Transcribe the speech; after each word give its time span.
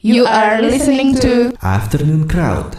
You 0.00 0.24
are 0.24 0.64
listening 0.64 1.12
to 1.20 1.52
Afternoon 1.60 2.24
Crowd. 2.24 2.72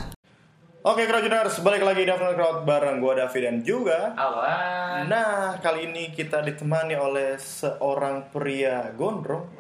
Oke 0.82 1.06
Crowdtuners, 1.06 1.62
balik 1.62 1.86
lagi 1.86 2.02
di 2.02 2.10
Afternoon 2.10 2.34
Crowd 2.34 2.66
bareng 2.66 2.98
gue 2.98 3.14
Davi 3.14 3.40
dan 3.46 3.62
juga 3.62 4.18
Awan. 4.18 5.06
Nah, 5.06 5.54
kali 5.62 5.86
ini 5.86 6.10
kita 6.10 6.42
ditemani 6.42 6.98
oleh 6.98 7.38
seorang 7.38 8.34
pria 8.34 8.90
gondrong 8.98 9.54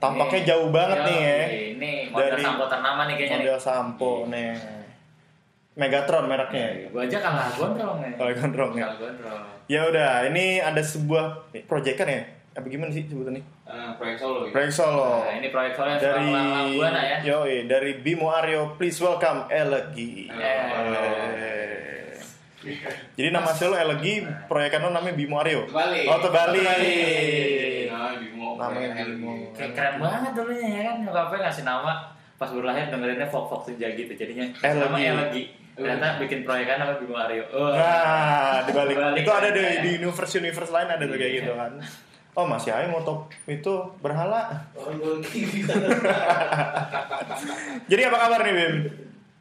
Tampaknya 0.00 0.40
Nih, 0.40 0.48
jauh 0.48 0.68
banget 0.72 0.96
yo, 0.96 1.04
nih 1.04 1.18
ya 1.20 1.36
Ini 1.76 1.92
model 2.08 2.24
Dari 2.24 2.42
sampo 2.48 2.64
ternama 2.72 3.00
nih 3.04 3.14
kayaknya 3.20 3.36
Model 3.36 3.52
nih. 3.52 3.60
sampo 3.60 4.12
nih 4.32 4.52
Megatron 5.76 6.24
mereknya 6.24 6.66
Gue 6.88 7.02
aja 7.04 7.18
kalah 7.20 7.48
gondrong 7.52 7.96
nih. 8.00 8.12
Oh, 8.16 8.28
gondrong 8.32 8.72
ya. 8.72 8.80
Kalah 8.88 8.96
gondrong. 8.96 9.42
Ya 9.68 9.80
udah, 9.92 10.10
ini 10.32 10.64
ada 10.64 10.80
sebuah 10.80 11.52
proyekan 11.68 12.08
ya? 12.08 12.22
Apa 12.56 12.66
gimana 12.72 12.88
sih 12.88 13.04
sebutannya? 13.04 13.44
Eh, 13.68 13.90
proyek 14.00 14.16
Solo 14.16 14.48
gitu. 14.48 14.56
Proyek 14.56 14.72
Solo 14.72 15.28
Nah, 15.28 15.36
ini 15.36 15.48
proyek 15.52 15.72
soalnya 15.76 15.96
dari 16.00 16.32
dari 16.32 16.72
Buana 16.80 17.00
ya. 17.04 17.16
Yoi, 17.20 17.56
dari 17.68 17.90
Bimo 18.00 18.32
Aryo, 18.32 18.80
please 18.80 18.96
welcome 19.04 19.44
Elegi. 19.52 20.32
Eh. 20.32 22.16
Jadi 23.14 23.28
nama 23.30 23.52
asli 23.52 23.68
lo 23.68 23.76
Elegi, 23.76 24.24
proyekan 24.48 24.88
lo 24.88 24.90
namanya 24.90 25.14
Bimo 25.14 25.36
Aryo. 25.36 25.68
Terbalik. 25.68 26.04
Oh, 26.08 26.18
terbalik. 26.18 26.64
Terbalik. 26.64 27.86
Nah, 27.92 28.16
Bimo. 28.16 28.48
Namanya 28.56 29.04
Bimo. 29.04 29.32
Keren 29.52 29.94
banget 30.00 30.32
dulunya 30.32 30.68
ya 30.72 30.80
kan 30.88 30.96
nyokapnya 31.04 31.38
ngasih 31.46 31.64
nama 31.68 31.92
pas 32.36 32.52
baru 32.52 32.68
lahir 32.68 32.92
dengerinnya 32.92 33.28
Fox 33.28 33.48
Fox 33.48 33.60
Senja 33.68 33.88
gitu 33.96 34.12
jadinya 34.12 34.44
Elegi. 34.60 34.80
nama 34.80 34.96
Elegi 35.00 35.42
ternyata 35.72 36.20
bikin 36.20 36.44
proyekan 36.44 36.76
nama 36.80 36.92
Bimo 37.00 37.16
Aryo 37.16 37.44
oh. 37.52 37.72
Nah, 37.72 38.64
dibalik. 38.64 38.96
Dibalik. 38.96 39.24
Itu 39.24 39.30
ada 39.32 39.48
di, 39.52 39.64
di 39.80 39.90
universe-universe 40.00 40.72
lain 40.72 40.88
ada 40.88 41.04
tuh 41.04 41.16
kayak 41.16 41.32
gitu 41.44 41.52
kan. 41.56 41.72
Oh, 42.36 42.44
masih 42.44 42.68
aja 42.68 42.92
mau 42.92 43.00
top 43.00 43.32
itu 43.48 43.72
berhala. 44.04 44.60
Jadi 47.90 48.02
apa 48.04 48.16
kabar 48.20 48.44
nih, 48.44 48.52
Bim? 48.52 48.74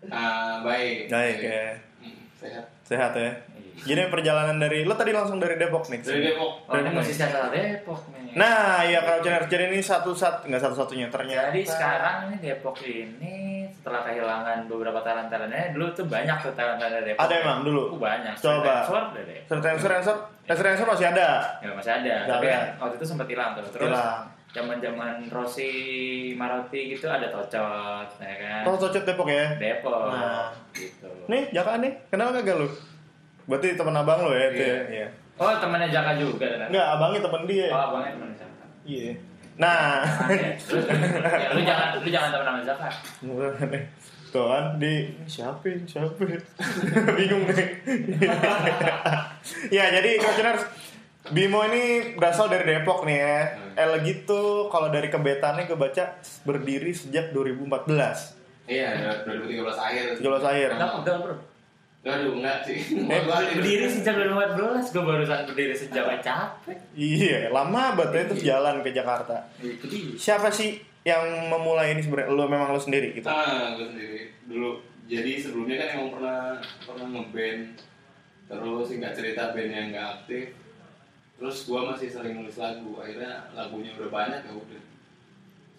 Ah, 0.08 0.64
baik. 0.64 1.12
Baik 1.12 1.38
ya. 1.44 1.76
Hmm, 2.00 2.16
Sehat. 2.40 2.66
Sehat 2.88 3.12
ya. 3.20 3.36
Jadi 3.84 4.08
perjalanan 4.08 4.56
dari 4.56 4.88
lo 4.88 4.96
tadi 4.96 5.12
langsung 5.12 5.38
dari 5.44 5.60
Depok 5.60 5.92
nih. 5.92 6.00
Dari 6.00 6.22
Depok. 6.32 6.52
Oh, 6.72 6.76
ini 6.80 6.90
masih 6.96 7.14
sehat 7.14 7.52
Depok 7.52 8.02
nih. 8.16 8.32
Nah, 8.40 8.84
iya 8.88 9.00
kalau 9.04 9.20
channel 9.20 9.48
jadi 9.52 9.72
ini 9.72 9.80
satu 9.84 10.16
sat 10.16 10.48
nggak 10.48 10.62
satu 10.64 10.76
satunya 10.80 11.12
ternyata. 11.12 11.52
Jadi 11.52 11.62
sekarang 11.68 12.16
ini 12.32 12.36
Depok 12.40 12.76
ini 12.84 13.36
setelah 13.72 14.02
kehilangan 14.08 14.66
beberapa 14.72 15.00
talent-talentnya 15.04 15.76
dulu 15.76 15.92
tuh 15.92 16.08
banyak 16.08 16.38
tuh 16.40 16.54
talent-talent 16.56 17.04
Depok. 17.04 17.22
Ada 17.28 17.36
emang 17.44 17.60
dulu? 17.68 17.82
Uh, 17.96 18.00
banyak. 18.00 18.34
Coba. 18.40 18.76
Sensor. 19.48 19.84
Sensor 20.46 20.66
sensor 20.66 20.88
masih 20.88 21.08
ada. 21.12 21.30
Ya 21.60 21.70
masih 21.76 21.92
ada. 21.92 22.16
Tapi 22.32 22.46
kan 22.48 22.64
waktu 22.80 22.96
itu 22.96 23.06
sempat 23.06 23.28
hilang 23.28 23.54
tuh. 23.60 23.66
Terus 23.72 23.92
Hilang. 23.92 24.24
zaman-zaman 24.56 25.28
Rossi 25.28 25.72
Marotti 26.40 26.96
gitu 26.96 27.12
ada 27.12 27.28
Tocot, 27.28 28.08
ya 28.24 28.36
kan? 28.40 28.62
Kalau 28.64 28.78
cocok 28.80 29.04
Depok 29.04 29.28
ya. 29.28 29.52
Depok. 29.60 30.16
Nah. 30.16 30.48
Gitu. 30.72 31.08
Nih, 31.28 31.52
Jaka 31.52 31.76
nih. 31.84 31.92
Kenal 32.08 32.32
kagak 32.32 32.56
lu? 32.64 32.68
Berarti 33.46 33.68
teman 33.74 33.96
abang 33.96 34.20
lo 34.26 34.32
ya 34.34 34.48
itu. 34.50 34.62
ya? 34.62 34.66
Iya. 34.66 34.82
Iya. 34.90 35.08
Oh, 35.36 35.52
temannya 35.60 35.90
Jaka 35.92 36.12
juga 36.16 36.48
dan. 36.48 36.68
Enggak, 36.72 36.88
abangnya 36.96 37.20
temen 37.28 37.42
dia. 37.46 37.68
Oh, 37.70 37.82
abangnya 37.92 38.12
teman 38.16 38.30
Jaka. 38.34 38.64
Iya. 38.86 39.12
Nah, 39.56 40.04
Terus, 40.60 40.84
ya, 41.44 41.48
lu 41.56 41.62
jangan 41.64 41.88
lu 42.00 42.10
jangan 42.12 42.30
teman 42.36 42.46
sama 42.46 42.62
Jaka. 42.64 42.90
Tuh 44.32 44.46
kan 44.52 44.66
di 44.76 45.16
siapa 45.32 45.64
ya? 45.64 45.80
siapa 45.88 46.20
ya? 46.28 46.40
bingung 47.16 47.48
deh 47.48 47.56
ya 49.80 49.86
jadi 49.96 50.10
Coachners 50.20 50.68
Bimo 51.32 51.64
ini 51.66 52.14
berasal 52.20 52.52
dari 52.52 52.68
Depok 52.68 53.08
nih 53.08 53.16
ya 53.16 53.40
El 53.80 54.04
gitu 54.04 54.68
kalau 54.68 54.92
dari 54.92 55.08
kebetannya 55.08 55.64
gue 55.66 55.80
baca 55.80 56.20
berdiri 56.44 56.92
sejak 56.92 57.32
2014 57.32 58.36
Iya, 58.66 59.22
2013 59.24 59.72
akhir. 59.72 60.04
13 60.20 60.26
akhir 60.44 60.70
Enggak, 60.74 60.92
enggak, 61.00 61.16
Bro. 61.22 61.36
Aduh, 62.06 62.38
enggak 62.38 62.62
sih. 62.70 62.78
Eh, 62.94 63.22
Berdiri 63.58 63.90
sejak 63.90 64.14
2014, 64.14 64.94
gue 64.94 65.04
barusan 65.04 65.42
berdiri 65.50 65.74
sejak 65.74 66.06
capek. 66.22 66.78
iya 66.94 67.50
lama 67.50 67.98
banget 67.98 68.14
ya 68.14 68.24
terus 68.30 68.44
jalan 68.46 68.86
ke 68.86 68.94
Jakarta. 68.94 69.50
Itu 69.58 69.90
siapa 70.14 70.54
sih 70.54 70.78
yang 71.02 71.26
memulai 71.50 71.98
ini 71.98 72.06
sebenarnya? 72.06 72.30
Lo 72.30 72.46
memang 72.46 72.70
lo 72.70 72.78
sendiri 72.78 73.18
gitu? 73.18 73.26
Ah, 73.26 73.74
gue 73.74 73.90
sendiri. 73.90 74.30
Dulu 74.46 74.78
jadi 75.10 75.42
sebelumnya 75.42 75.82
kan 75.82 75.88
emang 75.98 76.10
pernah 76.14 76.40
pernah 76.86 77.08
ngeband. 77.10 77.64
Terus 78.46 78.86
singkat 78.86 79.14
cerita 79.18 79.50
bandnya 79.58 79.82
nggak 79.90 80.08
aktif. 80.22 80.54
Terus 81.42 81.58
gue 81.66 81.82
masih 81.82 82.08
sering 82.14 82.38
nulis 82.38 82.62
lagu. 82.62 83.02
Akhirnya 83.02 83.50
lagunya 83.58 83.98
udah 83.98 84.10
banyak 84.14 84.46
ya 84.46 84.54
udah. 84.54 84.82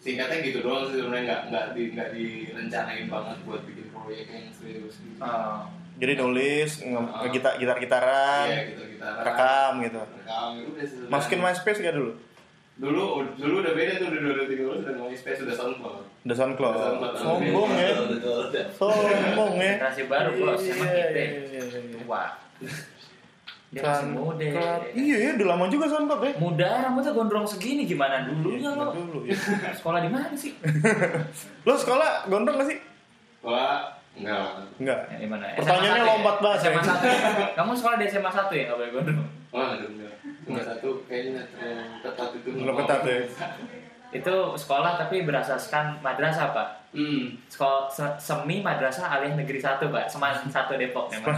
Singkatnya 0.03 0.43
gitu 0.43 0.58
doang 0.66 0.91
sih 0.91 0.98
sebenarnya. 0.98 1.22
Nggak 1.22 1.43
nggak 1.54 1.66
di 1.70 1.82
nggak 1.94 2.08
direncanain 2.10 3.06
banget 3.06 3.38
buat 3.47 3.62
bikin 3.62 3.87
proyek 3.94 4.26
yang 4.26 4.50
serius 4.50 4.98
gitu. 4.98 5.22
Oh. 5.22 5.70
Jadi 5.96 6.12
nulis 6.14 6.70
Ah. 6.82 7.24
gitar 7.26 7.56
gitar 7.56 7.76
gitaran 7.78 8.46
iya 8.46 8.60
gitu 8.68 8.82
kita 8.90 9.08
rekam 9.22 9.72
gitu 9.80 9.98
rekam 9.98 10.50
ya 10.52 10.64
udah 10.66 11.08
masukin 11.08 11.40
MySpace 11.40 11.80
gak 11.80 11.94
dulu 11.94 12.12
dulu 12.76 13.04
dulu 13.32 13.54
udah 13.58 13.72
beda 13.72 13.92
tuh 13.96 14.06
udah 14.06 14.20
dua 14.20 14.46
tiga 14.46 14.62
udah 14.70 14.92
MySpace 15.00 15.40
udah 15.40 15.54
SoundCloud 15.54 15.96
udah 16.22 16.36
SoundCloud 16.36 16.74
Udah 16.74 16.84
SoundCloud. 16.84 17.14
sombong 17.16 17.70
ya 17.72 17.90
sombong 18.70 19.52
ya 19.56 19.72
Generasi 19.74 20.02
baru, 20.04 20.30
Bos. 20.34 20.60
Emang 20.62 20.84
Iya, 20.86 21.06
kita. 21.06 21.16
iya, 21.16 21.62
iya, 21.64 21.80
iya. 21.80 21.98
Wah. 22.04 22.28
Dia 23.66 23.82
masih 23.82 24.06
muda. 24.10 24.46
SoundCloud. 24.46 24.80
iya 24.94 25.16
ya 25.18 25.28
udah 25.34 25.46
lama 25.48 25.64
juga 25.66 25.84
SoundCloud 25.86 26.20
ya 26.22 26.32
Muda 26.36 26.68
rambutnya 26.82 27.12
gondrong 27.12 27.46
segini 27.46 27.82
gimana 27.84 28.14
dulunya 28.22 28.68
Iya, 28.68 28.78
lo? 28.78 28.92
dulu 28.92 29.18
ya. 29.24 29.34
Sekolah 29.72 29.98
di 29.98 30.10
mana 30.10 30.34
sih? 30.34 30.52
lo 31.66 31.74
sekolah 31.74 32.10
gondrong 32.26 32.56
gak 32.56 32.68
sih 32.68 32.78
Wah, 33.40 33.88
enggak 34.16 34.38
lah. 34.41 34.65
enggak 34.81 34.99
Ya, 35.12 35.16
di 35.21 35.28
mana? 35.28 35.44
Pertanyaannya 35.56 36.03
SMA 36.03 36.09
lompat 36.09 36.37
banget, 36.41 36.59
SMA 36.65 36.82
ya. 36.82 36.94
1. 37.53 37.59
Kamu 37.60 37.71
sekolah 37.77 37.97
di 38.00 38.06
SMA 38.09 38.31
1 38.32 38.53
ya 38.56 38.62
enggak 38.66 38.78
boleh 38.81 38.91
gondrong. 38.97 39.28
Wah, 39.53 39.69
enggak 39.77 39.91
enggak. 39.93 40.15
Enggak 40.47 40.65
satu 40.65 40.88
kayaknya 41.04 41.43
terlalu 41.53 41.84
ketat 42.00 42.31
itu. 42.37 42.49
Belum 42.56 42.75
ketat 42.81 43.00
ya 43.05 43.19
Itu 44.16 44.34
sekolah 44.54 44.97
tapi 44.97 45.22
berasaskan 45.22 46.00
madrasah, 46.00 46.50
Pak. 46.50 46.69
Hmm. 46.91 47.28
Sekolah 47.47 47.84
se- 47.87 48.16
semi 48.16 48.59
madrasah 48.59 49.04
alias 49.10 49.37
negeri 49.37 49.60
1, 49.60 49.77
Pak. 49.84 50.04
Seman 50.06 50.32
1 50.49 50.49
Depok 50.72 51.12
memang. 51.12 51.37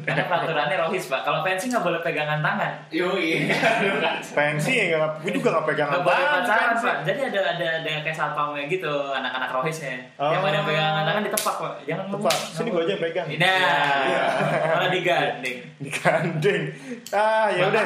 Karena 0.00 0.24
peraturannya 0.24 0.76
rohis, 0.78 1.06
Pak. 1.06 1.20
Kalau 1.22 1.42
pensi 1.42 1.66
nggak 1.66 1.82
boleh 1.82 1.98
pegangan 1.98 2.38
tangan. 2.38 2.72
Yo 2.88 3.10
iya. 3.14 3.50
pensi 4.38 4.72
ya 4.72 4.84
nggak 4.92 5.10
gue 5.20 5.32
juga 5.34 5.48
nggak 5.52 5.66
pegangan 5.66 5.98
boleh 5.98 6.14
tangan 6.14 6.38
pacaran, 6.38 6.66
pensi. 6.70 6.84
Pak. 6.84 6.96
Jadi 7.02 7.20
ada 7.26 7.40
ada 7.48 7.66
ada 7.76 7.90
kayak 8.00 8.14
satpamnya 8.14 8.62
gitu, 8.66 8.92
anak-anak 9.10 9.50
rohisnya. 9.52 9.96
Oh. 10.16 10.30
Yang 10.30 10.42
ada 10.46 10.60
pegangan 10.62 11.02
tangan 11.02 11.22
ditepak, 11.26 11.54
Pak. 11.58 11.72
Jangan 11.82 12.04
ngomong. 12.06 12.22
Tepat. 12.22 12.36
Sini 12.54 12.68
gue 12.70 12.80
aja 12.80 12.92
yang 12.92 13.02
pegang. 13.02 13.26
Nah, 13.34 13.58
Iya. 14.02 14.22
malah 14.70 14.90
digandeng. 14.92 15.58
digandeng 15.82 16.64
ah 17.10 17.50
ya 17.50 17.62
udah 17.66 17.84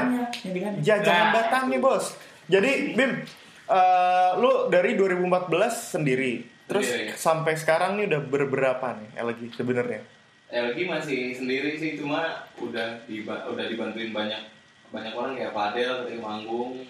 ya 0.78 0.96
jangan 1.00 1.24
Nah, 1.24 1.32
batangnya 1.32 1.78
bos 1.80 2.12
jadi 2.46 2.92
Bim 2.92 3.24
eh, 3.66 4.30
lu 4.38 4.68
dari 4.68 4.94
2014 4.94 5.50
sendiri 5.94 6.34
terus 6.66 6.86
Sendiri. 6.86 7.14
sampai 7.14 7.54
sekarang 7.54 7.94
nih 7.94 8.10
udah 8.10 8.20
berberapa 8.22 8.86
nih 8.98 9.22
lagi 9.22 9.46
sebenarnya 9.54 10.02
LG 10.46 10.78
masih 10.86 11.20
sendiri 11.34 11.74
sih 11.74 11.98
cuma 11.98 12.46
udah 12.58 13.02
diba 13.06 13.46
udah 13.50 13.64
dibantuin 13.66 14.10
banyak 14.10 14.42
banyak 14.90 15.12
orang 15.14 15.34
kayak 15.34 15.50
Fadel 15.50 16.06
ketika 16.06 16.22
manggung 16.22 16.82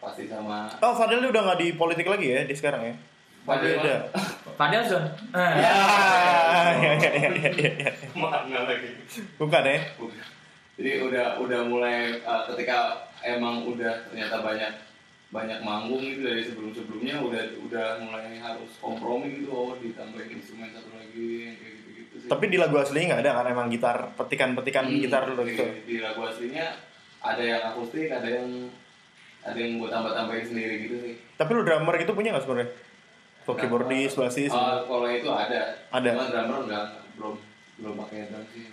pasti 0.00 0.24
sama 0.26 0.68
oh 0.80 0.92
Fadel 0.96 1.24
udah 1.24 1.42
nggak 1.44 1.60
di 1.60 1.68
politik 1.76 2.08
lagi 2.08 2.26
ya 2.28 2.40
di 2.44 2.54
sekarang 2.56 2.82
ya 2.84 2.94
Fadel 3.44 3.80
udah 3.80 3.98
Fadel 4.58 4.82
Zon. 4.84 5.04
Ah. 5.32 5.52
ya 5.56 5.72
ya 6.76 6.92
ya 7.00 7.28
ya 7.32 7.50
ya, 7.52 7.70
ya. 7.88 7.90
mana 8.16 8.68
lagi 8.68 8.90
bukan 9.40 9.62
ya 9.64 9.78
Udah. 10.00 10.26
jadi 10.76 10.90
udah 11.04 11.26
udah 11.40 11.60
mulai 11.68 12.20
uh, 12.20 12.44
ketika 12.52 13.08
emang 13.24 13.64
udah 13.64 14.08
ternyata 14.08 14.40
banyak 14.40 14.72
banyak 15.32 15.64
manggung 15.64 16.04
gitu 16.04 16.22
dari 16.22 16.44
sebelum 16.44 16.70
sebelumnya 16.70 17.16
udah 17.18 17.42
udah 17.64 17.86
mulai 18.04 18.36
harus 18.36 18.68
kompromi 18.76 19.40
gitu 19.40 19.48
oh 19.48 19.72
ditambahin 19.80 20.28
instrumen 20.36 20.68
satu 20.70 20.92
lagi 20.92 21.24
yang 21.48 21.56
kayak 21.56 21.72
gitu 21.74 21.88
gitu 21.96 22.14
sih. 22.20 22.28
Tapi 22.28 22.44
di 22.52 22.58
lagu 22.60 22.76
aslinya 22.76 23.06
nggak 23.16 23.22
ada 23.24 23.32
kan? 23.40 23.44
Emang 23.48 23.68
gitar 23.72 23.96
petikan-petikan 24.12 24.84
Hmm, 24.84 25.00
gitar 25.00 25.24
dulu 25.24 25.42
di, 25.42 25.56
gitu 25.56 25.64
di 25.88 25.96
lagu 25.98 26.20
aslinya 26.22 26.76
ada 27.24 27.40
yang 27.40 27.62
akustik 27.64 28.12
ada 28.12 28.28
yang 28.28 28.48
ada 29.42 29.56
yang 29.56 29.80
buat 29.80 29.90
tambah 29.90 30.12
tambahin 30.12 30.44
sendiri 30.44 30.74
gitu 30.84 30.96
sih. 31.00 31.14
Tapi 31.34 31.50
lu 31.50 31.64
drummer 31.64 31.96
gitu 31.96 32.12
punya 32.12 32.36
nggak 32.36 32.44
sebenarnya? 32.44 32.70
Keyboardis, 33.42 34.14
bassis, 34.14 34.52
Oh, 34.54 34.86
kalau 34.86 35.08
itu 35.10 35.26
ada. 35.26 35.82
Ada. 35.90 36.08
cuma 36.14 36.30
drummer 36.30 36.58
enggak 36.62 36.84
belum 37.18 37.34
belum 37.80 37.94
pakai 38.04 38.30
drum 38.30 38.44
sih. 38.54 38.68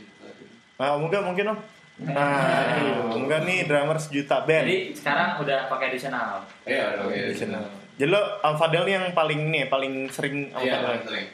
Nah, 0.78 0.94
enggak 0.94 1.24
mungkin 1.26 1.44
dong. 1.50 1.60
Nah, 2.00 2.80
itu. 2.80 3.20
enggak 3.20 3.44
nih 3.44 3.68
drummer 3.68 4.00
sejuta 4.00 4.48
band. 4.48 4.64
Jadi 4.64 4.96
sekarang 4.96 5.30
udah 5.38 5.68
pakai 5.68 5.92
additional. 5.92 6.48
iya 6.64 6.96
ada 6.96 7.04
oke 7.04 7.12
Additional. 7.12 7.64
Jadi 8.00 8.08
lo 8.08 8.22
Am 8.40 8.56
Fadel 8.56 8.88
nih 8.88 8.96
yang 8.96 9.08
paling 9.12 9.42
nih 9.52 9.64
paling 9.68 10.08
sering 10.08 10.48
Am 10.52 10.64
iya 10.64 10.80
Fadel. 10.80 10.88
paling 10.88 11.04
sering 11.04 11.26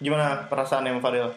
Gimana 0.00 0.50
perasaan 0.50 0.86
Am 0.86 0.98
Fadel? 0.98 1.30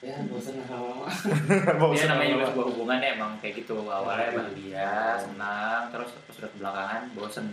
ya 0.00 0.16
bosan 0.32 0.56
lama-lama 0.64 1.04
Dia 1.68 1.76
Bosen 1.76 2.08
namanya 2.08 2.32
juga 2.32 2.44
sebuah 2.48 2.66
hubungan 2.72 2.98
ya 2.98 3.20
emang 3.20 3.36
kayak 3.36 3.52
gitu 3.60 3.84
awalnya 3.84 4.32
bahagia, 4.32 4.96
senang, 5.20 5.92
terus 5.92 6.16
terus 6.24 6.36
udah 6.40 6.48
ke 6.48 6.56
belakangan 6.56 7.02
bosen. 7.12 7.44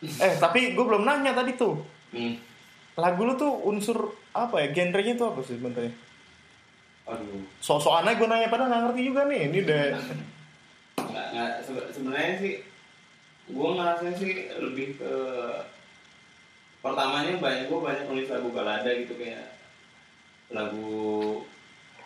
Eh, 0.00 0.32
tapi 0.40 0.72
gue 0.72 0.80
belum 0.80 1.04
nanya 1.04 1.36
tadi 1.36 1.60
tuh. 1.60 1.76
hmm. 2.16 2.34
lagu 2.96 3.20
lu 3.20 3.36
tuh 3.36 3.52
unsur 3.68 4.16
apa 4.32 4.64
ya 4.64 4.72
genrenya 4.72 5.12
tuh 5.14 5.28
apa 5.28 5.44
sih 5.44 5.60
sebenarnya 5.60 5.92
aduh. 7.10 7.42
So-soan 7.58 8.06
aja 8.06 8.14
gue 8.14 8.26
nanya 8.26 8.46
padahal 8.46 8.70
nggak 8.70 8.82
ngerti 8.86 9.00
juga 9.04 9.22
nih 9.26 9.40
ini 9.46 9.58
udah 9.62 9.82
nggak 11.00 11.26
nggak 11.34 11.50
sebe- 11.60 11.90
sebenarnya 11.90 12.34
sih 12.38 12.54
gue 13.50 13.68
ngerasa 13.74 14.06
sih 14.14 14.32
lebih 14.56 14.94
ke 14.94 15.12
pertamanya 16.80 17.36
banyak 17.36 17.66
gue 17.66 17.78
banyak 17.78 18.04
nulis 18.06 18.30
lagu 18.30 18.48
balada 18.50 18.88
gitu 18.88 19.12
kayak 19.14 19.58
lagu 20.50 21.42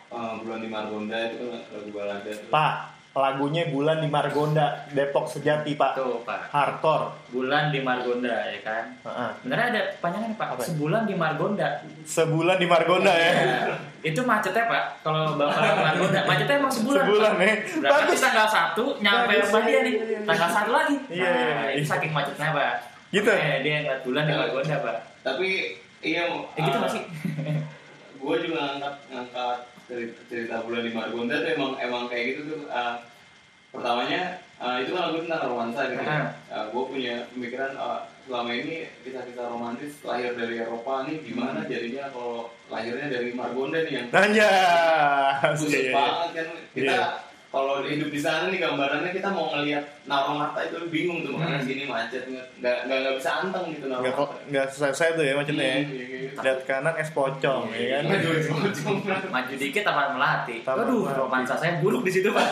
eh, 0.09 0.33
bulan 0.41 0.59
di 0.59 0.69
Margonda 0.69 1.17
itu 1.29 1.45
kan 1.49 1.61
lagu 1.71 1.89
balada. 1.89 2.31
Pak 2.49 2.73
lagunya 3.15 3.63
bulan 3.65 3.97
di 3.97 4.07
Margonda 4.07 4.83
Depok 4.89 5.23
Sejati 5.25 5.71
pak 5.73 5.95
Tuh 5.95 6.19
Pak, 6.21 6.51
hardcore 6.51 7.15
bulan 7.29 7.71
di 7.71 7.79
Margonda 7.79 8.35
ya 8.45 8.59
kan. 8.59 8.83
Heeh. 9.01 9.29
Sebenarnya 9.39 9.67
ada 9.69 9.81
panjangan 9.97 10.31
Pak, 10.33 10.47
Apa? 10.51 10.61
sebulan 10.61 11.03
di 11.03 11.15
Margonda. 11.15 11.67
sebulan 12.03 12.57
di 12.57 12.67
Margonda 12.67 13.11
ya 13.11 13.31
Iya. 13.31 13.75
Itu 14.03 14.21
macetnya 14.21 14.63
Pak, 14.65 14.83
kalau 15.01 15.33
Bapak 15.33 15.55
di 15.57 15.81
Margonda, 15.81 16.19
macetnya 16.23 16.55
emang 16.57 16.69
sebulan. 16.69 17.01
Sebulan, 17.01 17.31
Pak. 17.31 17.41
ya. 17.41 17.55
Berarti 17.81 18.03
Bagus. 18.05 18.19
tanggal 18.21 18.47
1 18.47 18.83
nyampe 18.99 19.33
rumah 19.41 19.61
dia 19.63 19.79
nih. 19.81 19.93
Tanggal 20.21 20.49
1 20.51 20.69
lagi. 20.69 20.95
Iya, 21.07 21.23
iya, 21.25 21.31
Nah, 21.49 21.65
iya. 21.65 21.73
itu 21.73 21.85
saking 21.85 22.11
macetnya 22.11 22.47
Pak. 22.51 22.73
Gitu? 23.07 23.31
Eh, 23.31 23.57
dia 23.61 23.75
ngeliat 23.81 24.01
bulan 24.03 24.23
di 24.23 24.33
Margonda 24.33 24.75
Pak. 24.77 24.97
tapi 25.23 25.47
iya 25.99 26.21
Eh 26.27 26.61
gitu 26.61 26.77
nggak 26.77 26.91
sih? 26.91 27.03
gue 28.15 28.35
juga 28.41 28.59
ngangkat 28.59 28.95
ngangkat 29.07 29.57
cerita, 29.85 30.19
cerita 30.25 30.55
bulan 30.61 30.81
di 30.81 30.91
Margonda 30.91 31.35
tuh 31.37 31.51
emang 31.51 31.71
emang 31.77 32.03
kayak 32.05 32.25
gitu 32.31 32.41
tuh 32.47 32.61
eh, 32.67 32.95
pertamanya 33.69 34.21
eh, 34.55 34.75
itu 34.81 34.91
kan 34.91 35.01
lagu 35.05 35.17
tentang 35.21 35.41
romansa 35.45 35.81
gitu 35.87 36.01
ya. 36.01 36.31
gue 36.65 36.83
punya 36.85 37.15
pemikiran 37.29 37.71
eh, 37.71 37.99
selama 38.25 38.51
ini 38.51 38.75
kisah-kisah 39.01 39.45
romantis 39.47 39.93
lahir 40.01 40.33
dari 40.33 40.55
Eropa 40.57 41.05
nih 41.05 41.21
gimana 41.21 41.61
Hmm. 41.61 41.69
jadinya 41.69 42.09
kalau 42.09 42.37
lahirnya 42.67 43.07
dari 43.07 43.29
Margonda 43.31 43.79
nih 43.79 43.93
yang 43.95 44.07
Nanya. 44.09 44.51
khusus 45.45 45.69
Iya, 45.69 45.79
iya. 45.79 45.93
banget 45.93 46.29
kan 46.33 46.47
kita 46.73 46.89
Iya. 46.89 47.05
kalau 47.47 47.75
hidup 47.83 48.09
di 48.09 48.19
sana 48.19 48.49
nih 48.49 48.59
gambarannya 48.59 49.11
kita 49.11 49.29
mau 49.29 49.53
ngelihat 49.53 49.85
Naromata 50.05 50.59
itu 50.61 50.77
bingung 50.87 51.19
tuh 51.21 51.33
karena 51.33 51.55
Hmm. 51.55 51.65
sini 51.65 51.83
macet 51.83 52.23
nggak 52.23 52.45
nggak 52.59 52.97
nggak 52.99 53.13
bisa 53.15 53.29
anteng 53.39 53.65
gitu 53.67 53.85
Nggak 53.85 53.99
Naromata. 53.99 54.19
kok- 54.21 54.33
nggak 54.47 54.65
selesai 54.69 55.07
tuh 55.11 55.23
ya 55.23 55.33
macetnya 55.33 55.65
ya. 55.65 55.77
Hmm, 55.77 55.89
iya, 55.91 56.05
iya. 56.05 56.29
Lihat 56.37 56.59
kanan 56.63 56.95
es 56.95 57.09
pocong 57.09 57.63
ya 57.71 57.85
kan. 57.91 58.03
Aduh. 58.07 58.33
Maju 59.27 59.53
dikit 59.55 59.83
apa 59.83 60.03
melati. 60.11 60.55
Taman 60.61 60.85
Melati. 60.85 61.15
romansa 61.15 61.53
saya 61.55 61.77
buruk 61.77 62.01
di 62.01 62.11
situ, 62.11 62.29
Pak. 62.29 62.45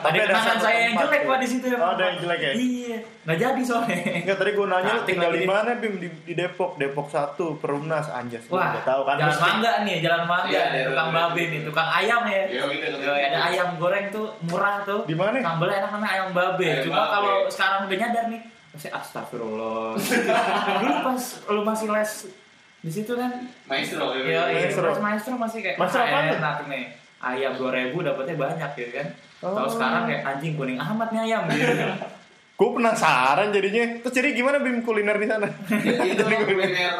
Tapi 0.00 0.16
Ada 0.16 0.26
kenangan 0.26 0.46
satu 0.50 0.62
saya 0.62 0.78
yang 0.82 0.94
jelek, 0.98 1.20
ya. 1.20 1.26
Pak, 1.26 1.38
di 1.38 1.48
situ 1.48 1.66
ya. 1.66 1.78
Oh, 1.78 1.90
ada 1.90 2.02
yang 2.04 2.18
jelek 2.20 2.40
ya? 2.40 2.52
Iya. 2.54 2.98
Nggak 3.24 3.38
jadi 3.38 3.60
soalnya. 3.62 3.96
Enggak 4.14 4.36
tadi 4.36 4.50
gue 4.52 4.66
nanya 4.66 4.92
tinggal 5.02 5.30
di 5.32 5.44
mana 5.44 5.70
Bim 5.74 5.94
di, 5.96 6.08
di 6.22 6.32
Depok 6.34 6.76
Depok 6.76 7.08
1 7.08 7.24
Perumnas 7.56 8.06
anjas 8.08 8.44
Wah, 8.46 8.70
nggak 8.70 8.84
tahu 8.84 9.02
kan 9.02 9.16
jalan 9.16 9.38
mangga 9.38 9.72
nih, 9.82 9.96
jalan 9.98 10.22
mangga. 10.24 10.50
Iya, 10.50 10.62
iya, 10.70 10.82
tukang 10.86 11.08
iya. 11.08 11.16
babe 11.24 11.42
nih, 11.46 11.60
tukang 11.64 11.88
ayam 11.90 12.22
ya. 12.24 12.42
Iya, 12.44 12.62
iya, 12.62 12.86
iya. 12.90 12.98
Yo, 13.00 13.12
ada 13.14 13.38
ayam 13.46 13.68
goreng 13.74 14.06
tuh 14.10 14.26
murah 14.44 14.84
tuh. 14.84 15.00
Di 15.04 15.14
mana? 15.14 15.40
Sambelnya 15.40 15.76
enak 15.80 15.90
namanya 15.90 16.12
ayam 16.12 16.28
babe. 16.30 16.68
Ayam 16.74 16.84
Cuma 16.90 17.00
kalau 17.06 17.34
sekarang 17.46 17.80
udah 17.86 17.96
nyadar 17.96 18.24
nih, 18.26 18.40
pasti 18.70 18.88
astagfirullah. 18.90 19.94
Dulu 20.82 20.94
pas 21.06 21.22
lu 21.48 21.60
masih 21.62 21.88
les 21.90 22.12
di 22.84 22.90
situ 22.92 23.12
kan, 23.16 23.30
Maestro 23.64 24.12
ya. 24.12 24.20
ya, 24.20 24.42
iya, 24.52 24.68
Maestro. 24.68 24.92
pas 24.92 25.00
maestro 25.00 25.34
masih 25.40 25.58
kayak 25.64 25.76
Maestro 25.80 26.04
"Ah, 26.04 26.08
apaan 26.10 26.24
tuh?" 26.28 26.38
enak 26.42 26.56
nih. 26.68 26.84
Ayam 27.24 27.52
2000 27.56 27.96
dapetnya 28.04 28.34
banyak 28.36 28.70
gitu 28.76 28.90
kan. 28.92 29.08
Oh. 29.40 29.56
Kalau 29.56 29.70
sekarang 29.72 30.02
kayak 30.04 30.22
anjing 30.28 30.52
kuning 30.60 30.76
amat 30.76 31.08
nih 31.08 31.20
ayam 31.24 31.42
gitu. 31.52 31.72
Gue 32.54 32.70
penasaran 32.70 33.50
jadinya. 33.50 33.98
Terus 33.98 34.14
jadi 34.14 34.28
gimana 34.30 34.58
Bim 34.58 34.78
kuliner 34.80 35.18
di 35.18 35.26
sana? 35.26 35.50
itu 35.66 36.22
kuliner 36.46 36.94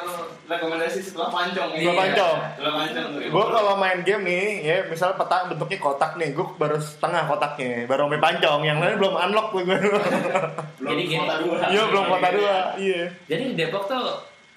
rekomendasi 0.44 1.00
setelah 1.00 1.30
pancong 1.30 1.70
ya. 1.72 1.78
Setelah 1.80 1.96
pancong. 1.96 2.36
Setelah 2.52 2.74
pancong 2.76 3.06
gue 3.24 3.44
kalau 3.48 3.74
main 3.74 3.98
game 4.02 4.22
nih, 4.24 4.44
ya 4.60 4.76
misal 4.84 5.14
peta 5.14 5.46
bentuknya 5.46 5.78
kotak 5.78 6.14
nih, 6.14 6.30
gue 6.30 6.46
baru 6.54 6.76
setengah 6.76 7.22
kotaknya, 7.24 7.86
baru 7.86 8.06
sampai 8.06 8.20
pancong, 8.20 8.60
yang 8.62 8.78
lain 8.78 8.98
belum 8.98 9.14
unlock 9.16 9.46
gue. 9.52 9.62
belum 10.78 10.90
Jadi 10.90 11.02
gini. 11.04 11.18
kota 11.18 11.34
dua. 11.40 11.56
Iya 11.70 11.82
belum 11.86 12.04
kota 12.08 12.28
dua, 12.30 12.54
iya. 12.76 13.02
Jadi 13.24 13.42
di 13.46 13.54
Depok 13.56 13.84
tuh 13.86 14.04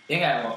ya 0.06 0.18
nggak 0.18 0.36
mau 0.44 0.56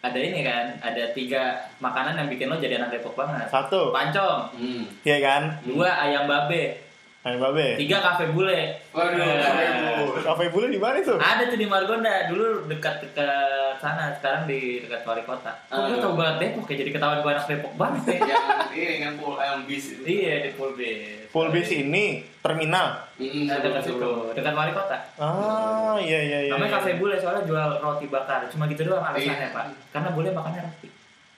ada 0.00 0.18
ini 0.18 0.40
kan, 0.42 0.64
ada 0.80 1.04
tiga 1.12 1.42
makanan 1.78 2.12
yang 2.14 2.28
bikin 2.28 2.44
lo 2.46 2.56
jadi 2.56 2.76
anak 2.76 2.92
Depok 2.92 3.16
banget. 3.16 3.48
Satu, 3.48 3.88
Pancong, 3.88 4.52
Hmm. 4.52 4.84
iya 5.00 5.16
kan? 5.18 5.42
dua 5.62 5.88
ayam 5.98 6.24
babe, 6.24 6.76
Ayo 7.24 7.40
babe. 7.40 7.80
tiga 7.80 7.98
kafe 7.98 8.28
bule. 8.30 8.76
Waduh, 8.92 9.16
Eh, 9.16 9.40
kafe 9.40 9.64
bule. 9.72 10.20
Kafe 10.20 10.44
bule 10.52 10.66
di 10.68 10.76
mana 10.76 11.00
tuh? 11.00 11.16
Ada 11.16 11.48
tuh 11.48 11.56
di 11.56 11.64
Margonda, 11.64 12.28
dulu 12.28 12.68
dekat-dekat 12.68 13.80
sana, 13.80 14.12
sekarang 14.12 14.44
di 14.44 14.84
dekat 14.84 15.02
wali 15.02 15.24
kota. 15.24 15.48
Kok 15.64 15.88
gue 15.88 15.88
Aduh. 15.90 16.02
tau 16.04 16.12
banget 16.14 16.36
Depok 16.38 16.68
ya, 16.68 16.84
jadi 16.84 16.90
ketahuan 16.92 17.18
gue 17.18 17.32
anak 17.32 17.46
Depok 17.48 17.72
banget 17.74 18.02
ya. 18.12 18.36
yang 18.70 18.90
ini 18.90 18.96
kan 19.00 19.12
full 19.16 19.36
ayam 19.36 19.64
bis 19.64 19.84
itu. 19.90 20.04
iya 20.04 20.44
di 20.44 20.50
Full 20.52 20.76
Base. 20.76 21.24
Full 21.26 21.48
base 21.50 21.74
ini 21.74 22.04
terminal. 22.38 22.86
Nah, 23.16 23.58
dekat 23.58 23.82
situ, 23.82 24.10
dekat 24.30 24.52
wali 24.52 24.70
kota. 24.70 24.94
Ah, 25.16 25.96
iya 25.96 26.20
iya 26.20 26.38
iya. 26.44 26.52
Namanya 26.52 26.70
iya. 26.70 26.76
kafe 26.76 26.90
bule 26.94 27.16
soalnya 27.16 27.42
jual 27.42 27.80
roti 27.80 28.06
bakar, 28.06 28.44
cuma 28.46 28.68
gitu 28.68 28.84
doang 28.84 29.02
alasannya 29.02 29.32
Iya. 29.42 29.50
pak. 29.50 29.64
Karena 29.90 30.12
bule 30.12 30.28
makannya 30.30 30.62
roti. 30.62 30.86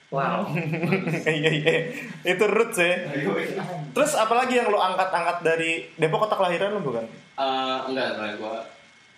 Wow. 0.07 0.47
Iya 1.27 1.51
iya. 1.51 1.75
Itu 2.23 2.47
roots 2.47 2.79
ya. 2.79 3.11
Terus 3.91 4.11
apalagi 4.15 4.55
yang 4.55 4.71
lo 4.71 4.79
angkat-angkat 4.79 5.43
dari 5.43 5.91
Depok 5.99 6.27
kota 6.27 6.39
kelahiran 6.39 6.79
lo 6.79 6.79
bukan? 6.79 7.03
Eh, 7.37 7.77
enggak, 7.91 8.15
sebenarnya 8.15 8.35
gua 8.39 8.55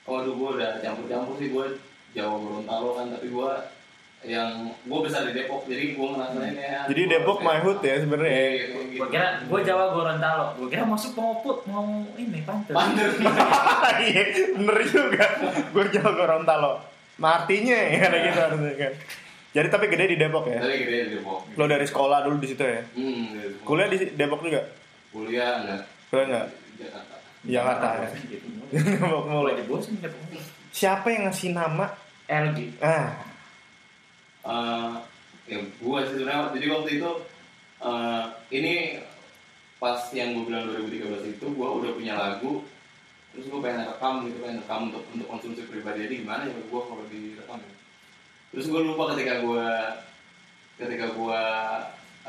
waduh 0.09 0.33
gua 0.33 0.49
udah 0.57 0.71
campur-campur 0.81 1.37
sih 1.37 1.53
gua 1.53 1.69
Jawa 2.17 2.41
Gorontalo 2.41 2.97
kan, 2.97 3.05
tapi 3.13 3.29
gua 3.29 3.69
yang 4.25 4.73
gua 4.89 4.99
besar 5.05 5.29
di 5.29 5.37
Depok, 5.37 5.69
jadi 5.69 5.93
gua 5.93 6.17
ngerasain 6.17 6.57
ya. 6.57 6.81
Jadi 6.89 7.01
Depok 7.05 7.39
my 7.45 7.61
hood 7.61 7.79
ya 7.85 7.95
sebenarnya. 8.01 8.33
Iya, 8.33 8.41
ya. 8.41 8.49
iya, 8.49 8.59
gitu. 8.65 8.97
Gue 8.97 9.07
kira 9.13 9.27
gue 9.45 9.59
Jawa 9.61 9.85
Gorontalo. 9.93 10.45
Gue 10.57 10.67
kira 10.73 10.83
masuk 10.89 11.11
pengoput 11.13 11.57
mau 11.69 11.85
ini 12.17 12.41
pantun. 12.41 12.73
Pantes. 12.73 13.13
Iya, 14.09 14.23
bener 14.57 14.77
juga. 14.89 15.25
Gue 15.69 15.85
Jawa 15.93 16.11
Gorontalo. 16.17 16.73
Martinya 17.21 17.77
ya 17.77 18.09
ada 18.09 18.17
gitu 18.25 18.39
harusnya 18.41 18.73
kan. 18.79 18.93
Jadi 19.49 19.67
tapi 19.73 19.85
gede 19.89 20.05
di 20.13 20.17
Depok 20.17 20.45
ya. 20.45 20.61
Tapi 20.61 20.75
gede 20.85 20.97
di 21.09 21.11
Depok. 21.17 21.39
Lo 21.57 21.65
dari 21.65 21.85
sekolah 21.89 22.17
dulu 22.25 22.37
di 22.37 22.47
situ 22.53 22.63
ya. 22.63 22.81
Hmm, 22.93 23.23
di 23.33 23.37
Depok. 23.49 23.65
Kuliah 23.65 23.87
di 23.89 23.97
Depok 24.13 24.39
juga? 24.45 24.61
Kuliah 25.09 25.51
enggak. 25.65 25.81
Kuliah 26.13 26.25
enggak? 26.29 26.45
Di 26.53 26.73
Jakarta. 26.85 27.15
Jakarta 27.41 27.87
ya. 27.97 28.09
Gitu. 28.29 28.47
Depok 28.69 29.23
mulu. 29.25 29.49
Mulai 29.49 29.65
bosan 29.65 29.95
Depok. 29.97 30.21
Siapa 30.69 31.07
yang 31.09 31.29
ngasih 31.29 31.49
nama? 31.57 31.85
LG. 32.29 32.77
Ah, 32.77 33.29
Eh, 34.39 34.91
ya 35.51 35.59
gua 35.83 36.07
sih 36.07 36.15
sebenarnya 36.15 36.55
jadi 36.55 36.67
waktu 36.71 36.89
itu 36.95 37.11
eh, 37.83 38.23
ini 38.55 38.73
pas 39.79 39.99
yang 40.15 40.31
gue 40.35 40.43
bilang 40.47 40.67
2013 40.71 41.35
itu 41.37 41.45
gua 41.55 41.75
udah 41.75 41.91
punya 41.95 42.15
lagu 42.15 42.63
terus 43.31 43.45
gue 43.45 43.59
pengen 43.61 43.85
rekam 43.87 44.25
gitu 44.25 44.41
pengen 44.41 44.59
rekam 44.63 44.79
untuk 44.89 45.03
untuk 45.13 45.27
konsumsi 45.29 45.61
pribadi 45.69 46.07
jadi 46.09 46.15
gimana 46.25 46.49
ya 46.49 46.55
gue 46.55 46.81
kalau 46.81 47.03
direkam 47.11 47.61
ya 47.61 47.71
terus 48.49 48.65
gue 48.69 48.81
lupa 48.81 49.13
ketika 49.13 49.45
gue 49.45 49.67
ketika 50.79 51.05
gue 51.13 51.41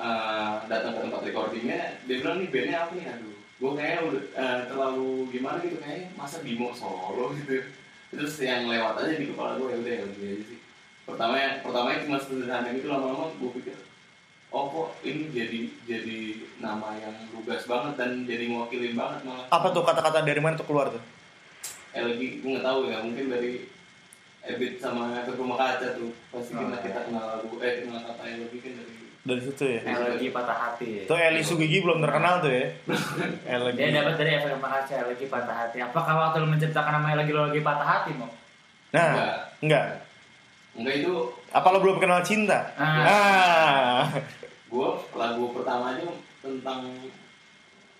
eh, 0.00 0.52
datang 0.68 0.92
ke 0.96 1.00
tempat 1.06 1.20
recordingnya 1.24 1.80
dia 2.04 2.16
bilang 2.20 2.36
nih 2.40 2.48
bandnya 2.50 2.76
apa 2.84 2.92
nih? 2.96 3.06
Aduh 3.08 3.36
gue 3.60 3.70
kayaknya 3.76 4.00
udah 4.08 4.22
eh, 4.40 4.60
terlalu 4.72 5.10
gimana 5.32 5.56
gitu 5.60 5.76
kayaknya 5.80 6.06
masa 6.16 6.36
Bimo 6.40 6.72
solo 6.72 7.32
gitu. 7.36 7.64
Terus 8.10 8.34
yang 8.42 8.66
lewat 8.66 9.06
aja 9.06 9.14
di 9.14 9.30
kepala 9.30 9.54
gue 9.60 9.68
ya 9.70 9.78
udah 9.78 9.92
ya 9.94 10.02
udah 10.08 10.26
aja 10.26 10.44
sih. 10.48 10.58
Pertama 11.06 11.34
pertama 11.62 11.98
cuma 12.02 12.18
sederhana 12.18 12.68
gitu 12.72 12.86
lama-lama 12.88 13.32
gue 13.36 13.50
pikir 13.60 13.76
oh 14.50 14.66
kok 14.66 14.88
ini 15.06 15.30
jadi 15.30 15.60
jadi 15.86 16.18
nama 16.58 16.98
yang 16.98 17.14
lugas 17.38 17.70
banget 17.70 17.94
dan 17.94 18.26
jadi 18.26 18.50
mewakilin 18.50 18.98
banget 18.98 19.22
malah. 19.22 19.46
Apa 19.46 19.70
tuh 19.70 19.86
kata-kata 19.86 20.26
dari 20.26 20.42
mana 20.42 20.58
tuh 20.58 20.66
keluar 20.66 20.90
tuh? 20.90 21.02
eh 21.90 22.02
lagi 22.06 22.38
gue 22.38 22.50
nggak 22.54 22.66
tahu 22.66 22.80
ya 22.86 23.02
mungkin 23.02 23.26
dari 23.26 23.66
Ebit 24.40 24.80
sama 24.80 25.20
ke 25.20 25.32
rumah 25.32 25.54
kaca 25.54 25.94
tuh 25.94 26.10
pasti 26.32 26.52
Oh, 26.52 26.64
kita 26.64 26.78
kita 26.80 27.00
kenal 27.04 27.24
lagu 27.36 27.56
eh 27.60 27.84
kenal 27.84 28.00
kata 28.02 28.22
yang 28.24 28.40
lebih 28.42 28.58
kan 28.60 28.72
dari 28.74 28.94
Dari 29.20 29.40
situ 29.44 29.64
ya. 29.68 29.80
LG 29.84 30.32
patah 30.32 30.56
hati. 30.56 31.04
Tuh 31.04 31.12
Eli 31.14 31.44
Sugigi 31.44 31.84
belum 31.84 32.00
terkenal 32.00 32.40
tuh 32.40 32.48
ya. 32.48 32.72
LG. 33.60 33.76
Dia 33.76 34.00
dapat 34.00 34.14
dari 34.16 34.30
efek 34.34 34.56
kaca 34.56 34.94
LG 35.06 35.20
patah 35.28 35.56
hati. 35.58 35.78
Apakah 35.78 36.14
waktu 36.18 36.40
lu 36.40 36.48
menciptakan 36.48 36.92
nama 36.96 37.20
LG 37.20 37.28
lo 37.28 37.40
lagi 37.46 37.60
patah 37.60 37.84
hati 37.86 38.10
mau? 38.16 38.32
Nah, 38.90 39.06
enggak 39.12 39.36
enggak. 39.60 39.84
enggak 40.72 40.94
itu 40.98 41.12
Apa 41.52 41.66
lo 41.68 41.78
belum 41.78 42.00
kenal 42.00 42.24
cinta? 42.24 42.72
Ah. 42.74 43.04
Ah. 43.04 44.02
gue 44.70 44.88
lagu 45.12 45.44
pertama 45.52 45.92
aja 45.92 46.06
tentang 46.40 46.80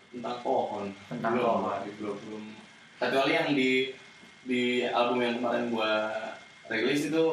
tentang 0.09 0.37
pohon 0.41 0.89
Tentang 1.07 1.35
belum, 1.35 1.45
pohon. 1.45 1.79
belum 1.95 2.17
belum 2.17 2.45
kecuali 2.97 3.33
yang 3.35 3.51
di 3.53 3.91
di 4.45 4.85
album 4.89 5.21
yang 5.21 5.37
kemarin 5.41 5.65
gua 5.69 5.93
rilis 6.71 7.11
itu 7.11 7.25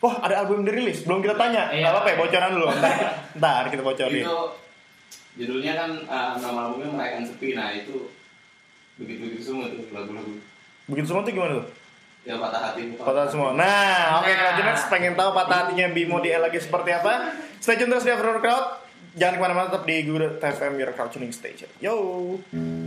Wah, 0.00 0.16
ada 0.24 0.40
album 0.40 0.64
dirilis. 0.64 1.04
Belum 1.04 1.20
kita 1.20 1.36
iya. 1.36 1.40
tanya. 1.44 1.62
Iya. 1.76 1.86
apa-apa 1.92 2.08
ya, 2.08 2.16
bocoran 2.16 2.50
dulu. 2.56 2.66
Ntar, 2.72 2.92
ntar 3.38 3.64
kita 3.68 3.82
bocorin. 3.84 4.24
Itu 4.24 4.38
judulnya 5.36 5.72
kan 5.76 5.90
eh, 6.08 6.08
uh, 6.08 6.34
nama 6.40 6.60
albumnya 6.72 6.88
Merayakan 6.88 7.24
Sepi. 7.28 7.52
Nah, 7.52 7.68
itu 7.76 8.08
begitu-begitu 8.96 9.44
semua 9.44 9.68
tuh 9.68 9.84
lagu-lagu. 9.92 10.40
Begitu 10.88 11.06
semua 11.12 11.20
tuh 11.20 11.32
gimana 11.36 11.52
tuh? 11.60 11.66
Ya 12.20 12.36
patah 12.36 12.60
hati 12.72 12.96
patah, 12.96 13.04
patah 13.12 13.22
hati. 13.28 13.32
semua. 13.32 13.50
Nah, 13.56 14.20
oke 14.20 14.28
okay, 14.28 14.34
nah. 14.36 14.52
Jenis, 14.56 14.82
pengen 14.92 15.14
tahu 15.16 15.30
patah 15.32 15.56
hatinya 15.64 15.86
Bimo 15.92 16.16
di 16.20 16.32
lagi 16.32 16.60
seperti 16.60 16.90
apa? 16.96 17.36
Stay 17.60 17.76
tune 17.76 17.92
terus 17.92 18.04
di 18.04 18.12
Afternoon 18.12 18.40
Crowd. 18.40 18.66
Jangan 19.20 19.34
ke 19.36 19.40
mana-mana 19.40 19.66
tetap 19.68 19.84
di 19.84 19.96
Google 20.04 20.36
FM 20.40 20.72
Your 20.80 20.92
Crowd 20.96 21.12
Tuning 21.12 21.32
Station. 21.32 21.68
Yo. 21.80 21.96
Hmm. 22.52 22.79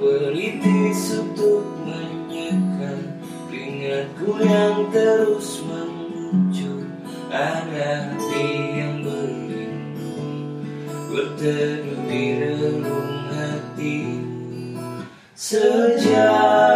Tergelitis 0.00 1.20
untuk 1.20 1.60
menyeka 1.84 3.04
Keringatku 3.52 4.32
yang 4.40 4.88
terus 4.88 5.60
mengucur 5.60 6.88
Ada 7.28 8.08
hati 8.08 8.48
yang 8.80 9.04
berlindung. 9.04 10.64
Berteduh 10.88 12.00
di 12.08 12.24
relung 12.40 13.28
hati 13.28 14.24
Sejak 15.36 16.69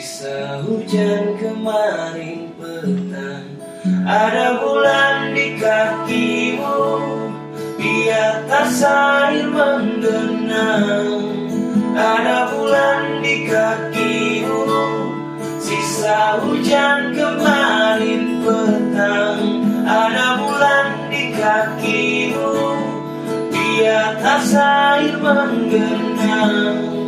Sisa 0.00 0.64
hujan 0.64 1.36
kemarin 1.36 2.56
petang. 2.56 3.52
Ada 4.08 4.56
bulan 4.56 5.36
di 5.36 5.60
kakimu 5.60 6.80
Di 7.76 8.08
atas 8.08 8.80
air 8.80 9.44
menggenang. 9.52 11.20
Ada 11.92 12.48
bulan 12.48 13.20
di 13.20 13.44
kakimu 13.44 14.64
Sisa 15.60 16.40
hujan 16.48 17.12
kemarin 17.12 18.40
petang. 18.40 19.44
Ada 19.84 20.26
bulan 20.40 21.12
di 21.12 21.24
kakimu 21.36 22.52
Di 23.52 23.84
atas 23.84 24.48
air 24.56 25.12
menggenang. 25.20 26.99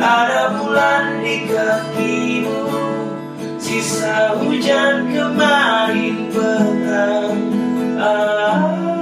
Ada 0.00 0.56
bulan 0.56 1.20
di 1.20 1.44
kakimu 1.44 2.64
Sisa 3.60 4.40
hujan 4.40 5.12
kemarin 5.12 6.32
petang 6.32 7.40
ah. 8.00 8.99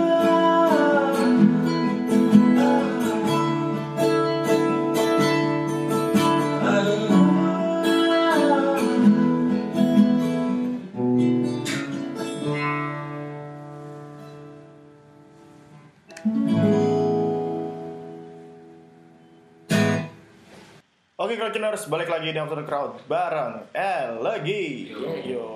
Crowdtuners, 21.30 21.84
balik 21.84 22.08
lagi 22.08 22.30
di 22.30 22.38
After 22.38 22.54
the 22.54 22.64
Crowd 22.64 23.02
bareng 23.04 23.68
El 23.70 24.10
lagi. 24.18 24.88
Yo. 24.88 25.12
Yo. 25.20 25.46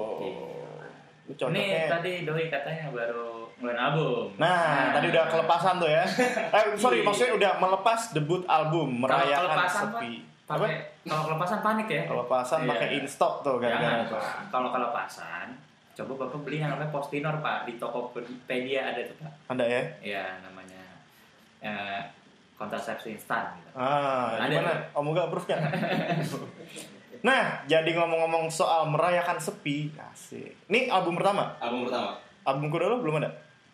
Lu 1.25 1.33
Ini 1.49 1.89
tadi 1.89 2.13
Doi 2.23 2.47
katanya 2.47 2.91
baru 2.91 3.49
ngeluarin 3.57 3.79
album. 3.81 4.27
Nah, 4.37 4.91
tadi 4.91 5.07
udah 5.09 5.25
kelepasan 5.25 5.79
tuh 5.79 5.87
ya. 5.87 6.05
Eh, 6.59 6.65
sorry, 6.75 7.01
Iya. 7.01 7.07
maksudnya 7.07 7.33
udah 7.33 7.53
melepas 7.59 8.11
debut 8.11 8.43
album 8.45 8.99
Kalau 8.99 9.07
merayakan 9.07 9.59
sepi. 9.65 10.13
pakai 10.43 10.73
kalau 11.03 11.23
kelepasan 11.25 11.59
panik 11.63 11.87
ya. 11.87 12.03
Kelepasan 12.05 12.59
Iya. 12.61 12.69
pakai 12.69 12.89
in 12.93 13.07
stock 13.07 13.41
tuh 13.41 13.57
gara-gara 13.57 14.03
apa? 14.03 14.13
Pak. 14.13 14.25
Kalau 14.51 14.69
kelepasan, 14.69 15.47
coba 15.95 16.13
Bapak 16.19 16.41
beli 16.43 16.57
yang 16.59 16.71
namanya 16.71 16.91
Postinor, 16.91 17.39
Pak. 17.39 17.59
Di 17.65 17.73
Tokopedia 17.79 18.81
ada 18.91 19.01
tuh, 19.01 19.17
Pak. 19.17 19.33
Ada 19.49 19.65
ya? 19.65 19.83
Ya, 20.03 20.25
namanya 20.43 20.62
kontrasepsi 22.83 23.15
instan 23.15 23.55
gitu. 23.63 23.71
Ah, 23.79 24.43
Ada. 24.43 24.51
gimana? 24.51 24.73
Omoga 24.99 25.31
approve 25.31 25.47
kan? 25.47 25.63
nah, 27.29 27.63
jadi 27.71 27.91
ngomong-ngomong 27.95 28.51
soal 28.51 28.91
merayakan 28.91 29.39
sepi, 29.39 29.95
asik. 29.95 30.67
Ini 30.67 30.91
album 30.91 31.15
pertama. 31.15 31.55
Album 31.63 31.87
pertama 31.87 32.19
Album 32.43 32.75
kedua 32.75 32.91
lo 32.91 32.99
belum 32.99 33.23
ada? 33.23 33.31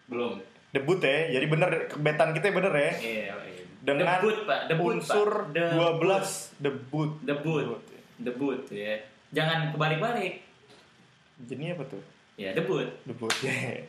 belum. 0.09 0.41
Debut 0.69 1.01
ya. 1.01 1.33
Jadi 1.41 1.47
bener 1.49 1.89
kebetan 1.89 2.37
kita 2.37 2.53
bener 2.53 2.73
ya. 2.77 2.93
Iya, 3.01 3.33
iya. 3.49 3.65
Dengan 3.81 4.21
debut, 4.21 4.37
Pak. 4.45 4.61
Debut, 4.69 4.93
unsur 5.01 5.29
Pak. 5.49 5.57
Debut. 5.57 5.93
12 6.05 6.61
debut. 6.61 7.11
Debut. 7.25 7.65
Debut 8.21 8.61
ya. 8.69 8.95
Jangan 9.33 9.73
kebalik-balik. 9.73 10.45
Jadi 11.49 11.65
apa 11.73 11.85
tuh? 11.89 12.03
Ya, 12.37 12.53
debut. 12.53 12.89
Debut. 13.09 13.33
ya. 13.41 13.81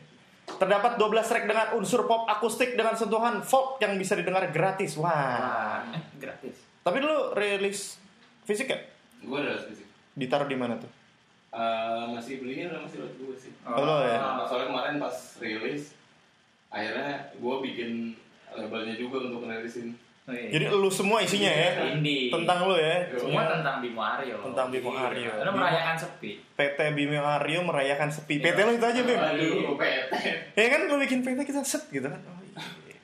Terdapat 0.56 0.98
12 0.98 1.30
track 1.30 1.44
dengan 1.46 1.66
unsur 1.76 2.08
pop 2.08 2.26
akustik 2.26 2.74
dengan 2.74 2.96
sentuhan 2.96 3.44
folk 3.44 3.78
yang 3.78 3.94
bisa 4.00 4.16
didengar 4.16 4.48
gratis. 4.50 4.96
Wah. 4.98 5.12
Wah, 5.12 5.94
eh, 5.94 6.02
gratis. 6.16 6.56
Tapi 6.80 6.98
lu 7.04 7.36
rilis 7.36 8.00
fisik 8.48 8.72
ya? 8.72 8.78
Gue 9.22 9.38
udah 9.44 9.60
fisik. 9.68 9.86
Ditaruh 10.16 10.48
di 10.48 10.56
mana 10.56 10.80
tuh? 10.80 10.90
Eh, 11.50 12.04
masih 12.14 12.42
belinya 12.42 12.74
udah 12.74 12.80
masih 12.86 12.96
lewat 13.02 13.14
gue 13.18 13.34
sih. 13.36 13.52
Oh, 13.66 13.82
lo 13.82 14.06
ya? 14.06 14.18
Nah, 14.22 14.46
soalnya 14.46 14.70
kemarin 14.70 14.96
pas 15.02 15.16
rilis, 15.42 15.98
akhirnya 16.70 17.34
gue 17.34 17.54
bikin 17.66 18.14
labelnya 18.54 18.94
juga 18.94 19.26
untuk 19.26 19.50
ngerilisin. 19.50 19.98
Oh, 20.30 20.32
iya. 20.32 20.46
Jadi 20.48 20.64
lu 20.70 20.86
semua 20.86 21.18
isinya 21.18 21.50
ya? 21.50 21.70
Indie. 21.90 22.30
Tentang 22.30 22.70
lu 22.70 22.78
ya? 22.78 23.02
semua 23.12 23.42
tentang 23.50 23.82
Bimo 23.82 23.98
Aryo. 23.98 24.36
Tentang 24.40 24.66
Bimo 24.70 24.90
Iya. 24.90 25.02
Aryo. 25.04 25.32
Lo 25.42 25.50
merayakan 25.52 25.96
sepi. 25.98 26.30
PT 26.54 26.78
Bimo 26.94 27.18
Aryo 27.18 27.60
merayakan 27.66 28.08
sepi. 28.08 28.38
PT 28.38 28.58
lu 28.60 28.72
itu 28.72 28.86
aja, 28.86 29.00
Bim. 29.02 29.18
Aduh, 29.18 29.74
PT. 29.74 30.12
Ya 30.60 30.66
kan 30.68 30.80
gue 30.86 30.98
bikin 31.00 31.18
PT 31.20 31.38
kita 31.42 31.60
set 31.60 31.82
gitu 31.90 32.06
kan. 32.06 32.20
Oh, 32.22 32.38
iya. 32.86 32.98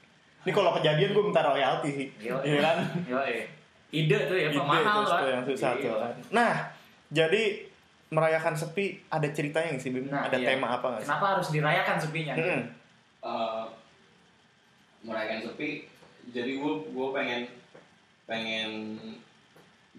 Ini 0.47 0.50
kalau 0.50 0.71
kejadian 0.73 1.11
gue 1.11 1.25
minta 1.25 1.42
royalti 1.42 1.90
sih. 1.90 2.06
Iya 2.23 2.38
kan? 2.62 2.76
Yo, 3.04 3.18
eh. 3.21 3.50
Ide 3.88 4.18
tuh 4.26 4.37
ya, 4.37 4.49
Ide 4.50 4.59
pemahal 4.59 5.02
terus 5.02 5.11
Pak. 5.11 5.18
tuh 5.18 5.28
yang 5.28 5.45
susah 5.45 5.71
tuh 5.75 5.83
Iya. 5.83 5.95
kan. 5.99 6.12
Nah, 6.30 6.54
jadi 7.09 7.42
merayakan 8.06 8.54
sepi 8.54 8.85
ada 9.09 9.26
ceritanya 9.28 9.75
nggak 9.75 9.83
sih 9.83 9.90
Bim? 9.90 10.06
Nah, 10.06 10.26
ada 10.26 10.38
iya. 10.38 10.47
tema 10.47 10.71
apa 10.73 10.87
nggak 10.88 11.02
sih? 11.02 11.09
Kenapa 11.11 11.26
harus 11.35 11.49
dirayakan 11.50 11.97
sepinya? 11.97 12.35
Mm-mm. 12.35 12.62
Eh, 13.21 13.64
merayakan 15.02 15.38
sepi 15.42 15.68
jadi 16.35 16.50
gue 16.59 16.73
gue 16.90 17.09
pengen 17.14 17.42
pengen 18.26 18.71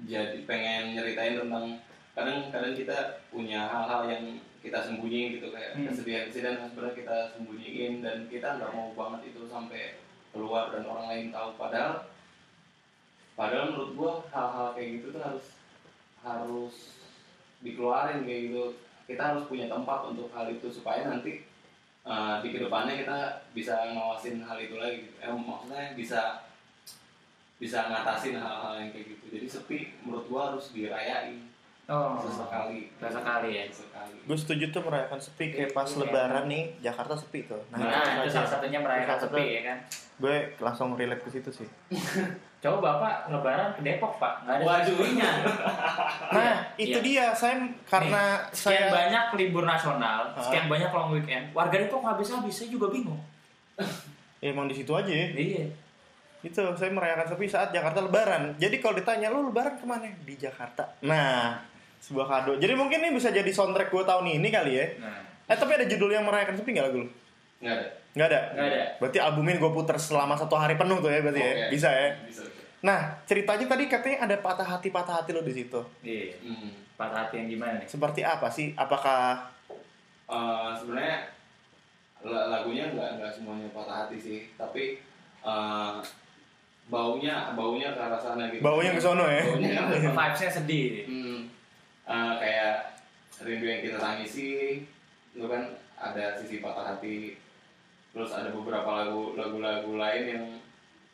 jadi 0.03 0.43
pengen 0.43 0.93
nyeritain 0.93 1.39
tentang 1.39 1.65
kadang 2.11 2.49
kadang 2.49 2.73
kita 2.75 3.23
punya 3.29 3.69
hal-hal 3.69 4.09
yang 4.09 4.25
kita 4.59 4.83
sembunyiin 4.83 5.39
gitu 5.39 5.53
kayak 5.53 5.77
Hmm. 5.77 5.85
kesedihan-kesedihan 5.87 6.59
yang 6.59 6.69
sebenarnya 6.73 6.97
kita 6.97 7.17
sembunyiin 7.37 7.93
dan 8.03 8.17
kita 8.27 8.57
nggak 8.57 8.73
mau 8.73 8.89
banget 8.97 9.31
itu 9.31 9.47
sampai 9.47 10.01
keluar 10.33 10.73
dan 10.73 10.83
orang 10.89 11.07
lain 11.07 11.27
tahu 11.31 11.49
padahal 11.55 12.09
padahal 13.37 13.65
menurut 13.71 13.91
gua 13.95 14.13
hal-hal 14.33 14.67
kayak 14.75 14.89
gitu 14.99 15.07
tuh 15.13 15.21
harus 15.23 15.45
harus 16.25 16.75
dikeluarin 17.61 18.25
kayak 18.25 18.41
gitu 18.51 18.63
kita 19.07 19.23
harus 19.23 19.47
punya 19.47 19.71
tempat 19.71 19.99
untuk 20.11 20.27
hal 20.35 20.51
itu 20.51 20.67
supaya 20.67 21.07
nanti 21.07 21.47
uh, 22.07 22.39
di 22.39 22.49
ke 22.49 22.59
depannya 22.59 22.95
kita 22.97 23.19
bisa 23.51 23.91
ngawasin 23.91 24.39
hal 24.39 24.57
itu 24.57 24.75
lagi 24.75 25.03
gitu. 25.03 25.13
eh, 25.19 25.29
maksudnya 25.29 25.91
bisa 25.93 26.21
bisa 27.57 27.85
ngatasin 27.85 28.37
hal-hal 28.37 28.73
yang 28.75 28.89
kayak 28.89 29.11
gitu 29.11 29.25
jadi 29.29 29.47
sepi 29.49 29.77
menurut 30.01 30.25
gua 30.25 30.41
harus 30.49 30.71
dirayain 30.71 31.43
Oh, 31.87 32.19
sesekali 32.19 32.91
sesekali 32.99 33.49
ya. 33.53 33.63
sesekali 33.65 34.19
Gue 34.27 34.35
setuju 34.35 34.75
tuh 34.75 34.83
merayakan 34.83 35.23
sepi 35.23 35.55
kayak 35.55 35.71
pas 35.71 35.87
Iya. 35.87 36.03
lebaran 36.03 36.45
nih 36.45 36.63
Jakarta 36.83 37.15
sepi 37.15 37.47
tuh. 37.47 37.63
Nah, 37.71 37.79
itu 37.79 38.27
itu 38.27 38.31
salah 38.35 38.49
satunya 38.51 38.83
merayakan 38.83 39.15
sepi 39.17 39.43
ya 39.47 39.61
kan. 39.63 39.77
Gue 40.17 40.57
langsung 40.57 40.97
relate 40.97 41.21
ke 41.21 41.29
situ 41.29 41.49
sih. 41.53 41.69
Coba 42.57 42.77
Bapak 42.81 43.29
lebaran 43.29 43.69
ke 43.77 43.85
Depok, 43.85 44.17
Pak. 44.17 44.49
Nggak 44.49 44.65
ada. 44.65 44.89
Nah, 46.33 46.73
itu 46.75 46.97
iya. 46.99 47.29
dia 47.29 47.37
saya 47.37 47.69
karena 47.85 48.41
Sekian 48.49 48.89
saya 48.89 48.91
banyak 48.91 49.25
libur 49.37 49.63
nasional, 49.63 50.33
Hah? 50.33 50.41
sekian 50.41 50.65
banyak 50.67 50.89
long 50.89 51.13
weekend. 51.13 51.53
Warga 51.53 51.77
Depok 51.85 52.01
nggak 52.01 52.17
habis-habis, 52.17 52.51
saya 52.51 52.69
juga 52.73 52.89
bingung. 52.89 53.21
ya, 54.43 54.49
emang 54.51 54.65
di 54.65 54.75
situ 54.75 54.89
aja 54.91 55.07
ya. 55.07 55.27
Iya. 55.37 55.65
Itu 56.41 56.61
saya 56.73 56.91
merayakan 56.91 57.29
sepi 57.29 57.45
saat 57.45 57.69
Jakarta 57.69 58.01
lebaran. 58.01 58.57
Jadi 58.57 58.81
kalau 58.81 58.97
ditanya 58.97 59.29
lu 59.29 59.53
lebaran 59.53 59.77
ke 59.77 59.85
mana? 59.85 60.09
Di 60.25 60.35
Jakarta. 60.35 60.97
Nah, 61.05 61.61
sebuah 62.01 62.25
kado. 62.25 62.51
Jadi 62.57 62.73
mungkin 62.73 63.05
ini 63.05 63.13
bisa 63.13 63.29
jadi 63.29 63.49
soundtrack 63.53 63.93
gue 63.93 64.03
tahun 64.03 64.25
ini 64.41 64.49
kali 64.49 64.73
ya. 64.73 64.85
Nah, 64.99 65.21
Eh 65.47 65.55
tapi 65.55 65.79
ada 65.79 65.87
judul 65.87 66.11
yang 66.11 66.27
merayakan 66.27 66.59
sepi 66.59 66.75
nggak 66.75 66.87
lagu 66.91 66.97
lu? 67.05 67.09
nggak 67.57 67.73
ada 67.73 67.87
Nggak 68.17 68.27
ada. 68.27 68.41
nggak 68.51 68.67
ada. 68.67 68.81
Berarti 68.97 69.17
albumnya 69.19 69.55
gue 69.55 69.71
puter 69.71 69.95
selama 69.95 70.33
satu 70.33 70.55
hari 70.55 70.73
penuh 70.73 70.97
tuh 70.97 71.07
ya 71.07 71.21
berarti 71.21 71.37
ya. 71.39 71.51
Oke. 71.53 71.65
Bisa 71.71 71.89
ya. 71.89 72.09
bisa 72.23 72.41
Nah, 72.77 72.99
ceritanya 73.23 73.65
tadi 73.67 73.85
katanya 73.85 74.17
ada 74.23 74.35
patah 74.37 74.65
hati 74.67 74.89
patah 74.89 75.17
hati 75.17 75.31
lo 75.31 75.41
di 75.41 75.49
situ. 75.51 75.81
Iya. 76.01 76.37
hmm. 76.39 76.69
Patah 76.93 77.17
hati 77.23 77.35
yang 77.35 77.49
gimana 77.51 77.77
nih? 77.77 77.85
Seperti 77.85 78.21
apa 78.21 78.49
sih? 78.49 78.73
Apakah 78.73 79.53
Eh, 80.27 80.71
sebenarnya 80.75 81.23
la- 82.19 82.51
lagunya 82.51 82.83
nggak 82.89 83.09
nggak 83.15 83.31
semuanya 83.31 83.71
patah 83.71 84.03
hati 84.03 84.17
sih 84.17 84.39
tapi 84.53 84.99
eh, 85.39 85.93
baunya 86.85 87.51
baunya 87.53 87.91
ke 87.91 88.01
arah 88.01 88.17
sana 88.17 88.47
gitu 88.47 88.59
baunya 88.59 88.91
ke 88.91 88.99
sono 88.99 89.23
ya? 89.23 89.43
baunya 89.45 89.71
sana. 89.73 90.11
Vibes-nya 90.13 90.49
sedih. 90.51 90.87
Hmm, 91.03 91.39
eh, 92.03 92.33
kayak 92.37 92.75
rindu 93.39 93.65
yang 93.65 93.81
kita 93.81 93.97
tangisi 93.97 94.49
itu 95.31 95.45
kan 95.45 95.63
ada 95.95 96.35
sisi 96.35 96.59
patah 96.59 96.91
hati 96.91 97.39
terus 98.09 98.31
ada 98.31 98.49
beberapa 98.49 98.87
lagu 98.87 99.33
lagu-lagu 99.33 99.91
lain 99.93 100.23
yang 100.27 100.45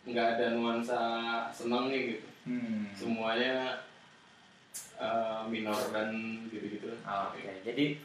nggak 0.04 0.28
ada 0.36 0.46
nuansa 0.52 1.02
senangnya 1.50 2.00
gitu 2.12 2.28
Hmm. 2.44 2.92
semuanya 2.92 3.80
eh, 5.00 5.42
minor 5.48 5.80
dan 5.90 6.12
gitu-gitu 6.48 6.92
Oh, 7.04 7.32
Oke, 7.32 7.40
jadi 7.64 7.96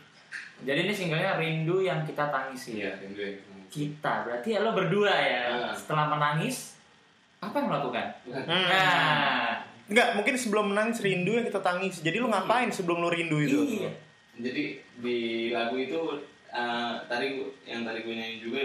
jadi 0.61 0.81
ini 0.85 0.95
singlenya 0.95 1.35
Rindu 1.35 1.81
yang 1.81 2.03
kita 2.03 2.31
tangisi. 2.31 2.79
iya 2.79 2.95
rindu 2.97 3.19
yang 3.19 3.35
kita 3.35 3.67
Kita, 3.69 4.13
berarti 4.23 4.49
ya 4.55 4.63
lo 4.63 4.73
berdua 4.73 5.11
ya. 5.13 5.43
Ah. 5.69 5.75
Setelah 5.75 6.09
menangis, 6.09 6.79
apa 7.39 7.53
yang 7.53 7.67
lo 7.67 7.75
lakukan? 7.79 8.07
Hmm. 8.25 8.47
Nah, 8.47 9.61
Enggak, 9.85 10.09
mungkin 10.15 10.35
sebelum 10.37 10.71
menangis 10.71 11.01
rindu 11.01 11.35
yang 11.35 11.45
kita 11.45 11.59
tangis. 11.59 11.99
Jadi 11.99 12.17
lu 12.17 12.29
ngapain 12.29 12.71
sebelum 12.71 13.01
lu 13.01 13.09
rindu 13.09 13.37
itu? 13.41 13.59
iya. 13.77 13.91
Jadi 14.39 14.65
di 14.97 15.19
lagu 15.51 15.75
itu 15.75 15.99
eh, 16.51 16.95
tadi 17.05 17.27
gua- 17.35 17.55
yang 17.65 17.83
tadi 17.83 17.99
gue 18.01 18.15
nyanyi 18.15 18.39
juga, 18.39 18.63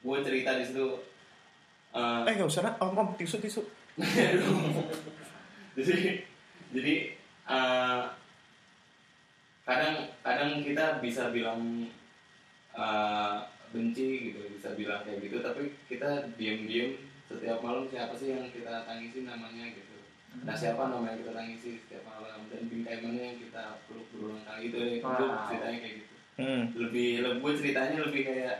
gue 0.00 0.16
cerita 0.20 0.50
di 0.54 0.64
situ. 0.64 0.86
eh, 1.92 2.20
Eh 2.22 2.32
nggak 2.32 2.46
usah 2.46 2.62
nak, 2.62 2.76
om 2.78 2.92
om 2.92 3.08
tisu 3.14 3.38
tisu. 3.38 3.62
jadi 5.76 5.96
jadi 6.70 6.94
eh, 7.46 8.02
kadang 9.64 9.94
kadang 10.20 10.60
kita 10.60 10.98
bisa 10.98 11.30
bilang 11.30 11.86
eh, 12.72 13.36
benci 13.70 14.30
gitu, 14.30 14.38
bisa 14.50 14.74
bilang 14.74 15.02
kayak 15.02 15.18
gitu, 15.20 15.38
tapi 15.40 15.62
kita 15.86 16.06
diem-diem 16.34 16.94
setiap 17.24 17.58
malam 17.58 17.84
siapa 17.84 18.14
sih 18.14 18.30
yang 18.30 18.46
kita 18.48 18.84
tangisi 18.84 19.22
namanya 19.22 19.66
gitu. 19.68 19.96
Nah 20.36 20.52
siapa 20.52 20.88
nama 20.88 21.08
yang 21.08 21.20
kita 21.20 21.32
tangisi 21.32 21.70
setiap 21.78 22.02
malam 22.04 22.46
dan 22.48 22.66
bingkai 22.66 22.98
mana 23.00 23.20
yang 23.24 23.38
kita 23.38 23.78
peluk 23.86 24.06
berulang 24.10 24.42
kali 24.44 24.68
itu 24.68 24.78
itu 24.98 25.06
Wow. 25.06 25.46
ceritanya 25.46 25.78
kayak 25.80 25.96
gitu 26.00 26.13
Hmm. 26.34 26.66
lebih 26.74 27.22
lebih 27.22 27.38
gue 27.40 27.52
ceritanya 27.62 27.98
lebih 28.02 28.22
kayak 28.26 28.54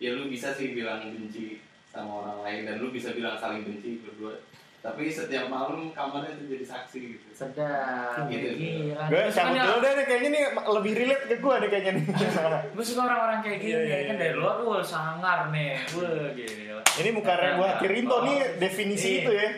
ya 0.00 0.16
lu 0.16 0.32
bisa 0.32 0.48
sih 0.56 0.72
bilang 0.72 1.04
benci 1.12 1.60
sama 1.92 2.24
orang 2.24 2.38
lain 2.46 2.60
dan 2.64 2.74
lu 2.80 2.88
bisa 2.88 3.12
bilang 3.12 3.36
saling 3.36 3.68
benci 3.68 4.00
berdua 4.00 4.32
tapi 4.78 5.10
setiap 5.10 5.50
malam 5.50 5.90
kamarnya 5.90 6.38
itu 6.38 6.54
jadi 6.54 6.64
saksi 6.64 6.98
gitu 7.18 7.26
Sedap. 7.34 8.30
Gitu. 8.30 8.54
Gila. 8.54 9.10
Gue 9.10 9.26
Gue 9.26 9.34
suka 9.34 9.50
dulu 9.50 9.76
deh 9.82 9.92
nih, 9.98 10.04
kayaknya 10.06 10.28
nih 10.30 10.42
lebih 10.54 10.92
relate 10.94 11.24
ke 11.26 11.36
gue 11.42 11.54
nih 11.58 11.68
kayaknya 11.68 11.92
nih. 11.98 12.04
Gue 12.78 12.84
suka 12.86 13.00
orang-orang 13.10 13.38
kayak 13.42 13.58
gini 13.58 13.74
Iya, 13.74 13.82
iya, 13.82 13.98
kan 14.06 14.14
iya. 14.14 14.22
dari 14.22 14.34
luar 14.38 14.56
wah 14.62 14.82
sangar 14.82 15.38
nih. 15.50 15.82
Wah 15.98 16.30
gila. 16.30 16.78
Ini 16.94 17.10
muka 17.10 17.32
buat 17.58 17.76
Rinto 17.82 18.16
nih 18.22 18.36
definisi 18.62 19.08
Iya. 19.10 19.18
itu 19.18 19.32
ya. 19.34 19.48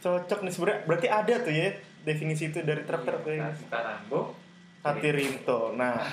Cocok 0.00 0.38
nih 0.46 0.52
sebenarnya. 0.54 0.80
Berarti 0.86 1.08
ada 1.10 1.34
tuh 1.42 1.52
ya 1.52 1.68
definisi 2.06 2.42
itu 2.54 2.58
dari 2.62 2.82
truk-truk 2.86 3.22
Iya, 3.26 3.34
ya. 3.34 3.48
Sekarang, 3.58 3.98
Bu. 4.06 4.20
Hati 4.86 5.08
Rinto. 5.10 5.74
Nah, 5.74 6.06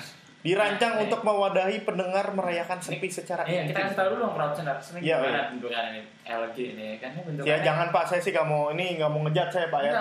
Dirancang 0.47 0.93
Nah, 0.93 1.03
untuk 1.03 1.19
mewadahi 1.21 1.83
pendengar 1.83 2.31
merayakan 2.31 2.79
sepi 2.79 3.07
secara 3.07 3.43
Iya, 3.43 3.67
kita 3.67 3.79
kasih 3.83 3.95
tahu 3.95 4.07
dulu 4.09 4.21
dong 4.21 4.33
crowd 4.33 4.53
center. 4.55 4.75
Ini 4.79 4.99
Iya, 5.01 5.15
gimana 5.17 5.27
iya. 5.29 5.43
bentukan 5.51 5.83
ini 5.85 6.01
LG 6.23 6.57
ini 6.69 6.87
kan 6.97 7.09
ini 7.11 7.21
bentukannya. 7.21 7.51
Ya 7.51 7.57
jangan 7.61 7.87
Pak, 7.91 8.03
saya 8.05 8.21
sih 8.21 8.31
nggak 8.31 8.47
mau 8.47 8.63
ini 8.71 8.85
nggak 8.95 9.09
mau 9.09 9.21
ngejat 9.21 9.49
saya 9.49 9.67
Pak 9.67 9.81
ya. 9.81 9.91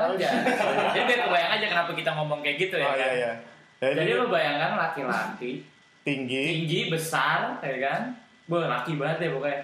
Jadi 0.94 1.02
biar 1.02 1.20
kebayang 1.26 1.50
aja 1.52 1.66
kenapa 1.68 1.90
kita 1.92 2.10
ngomong 2.12 2.38
kayak 2.40 2.56
gitu 2.60 2.74
ya 2.76 2.86
Oh 2.86 2.92
kan. 2.92 3.00
iya 3.00 3.10
iya. 3.12 3.32
Jadi 3.76 3.98
Jadi 3.98 4.12
lu 4.14 4.26
bayangkan 4.28 4.70
laki-laki 4.78 5.52
tinggi. 6.00 6.42
tinggi 6.54 6.80
besar 6.86 7.58
ya 7.58 7.76
kan. 7.82 8.00
Wah, 8.46 8.70
laki 8.70 8.94
banget 8.94 9.26
ya 9.26 9.30
pokoknya. 9.34 9.60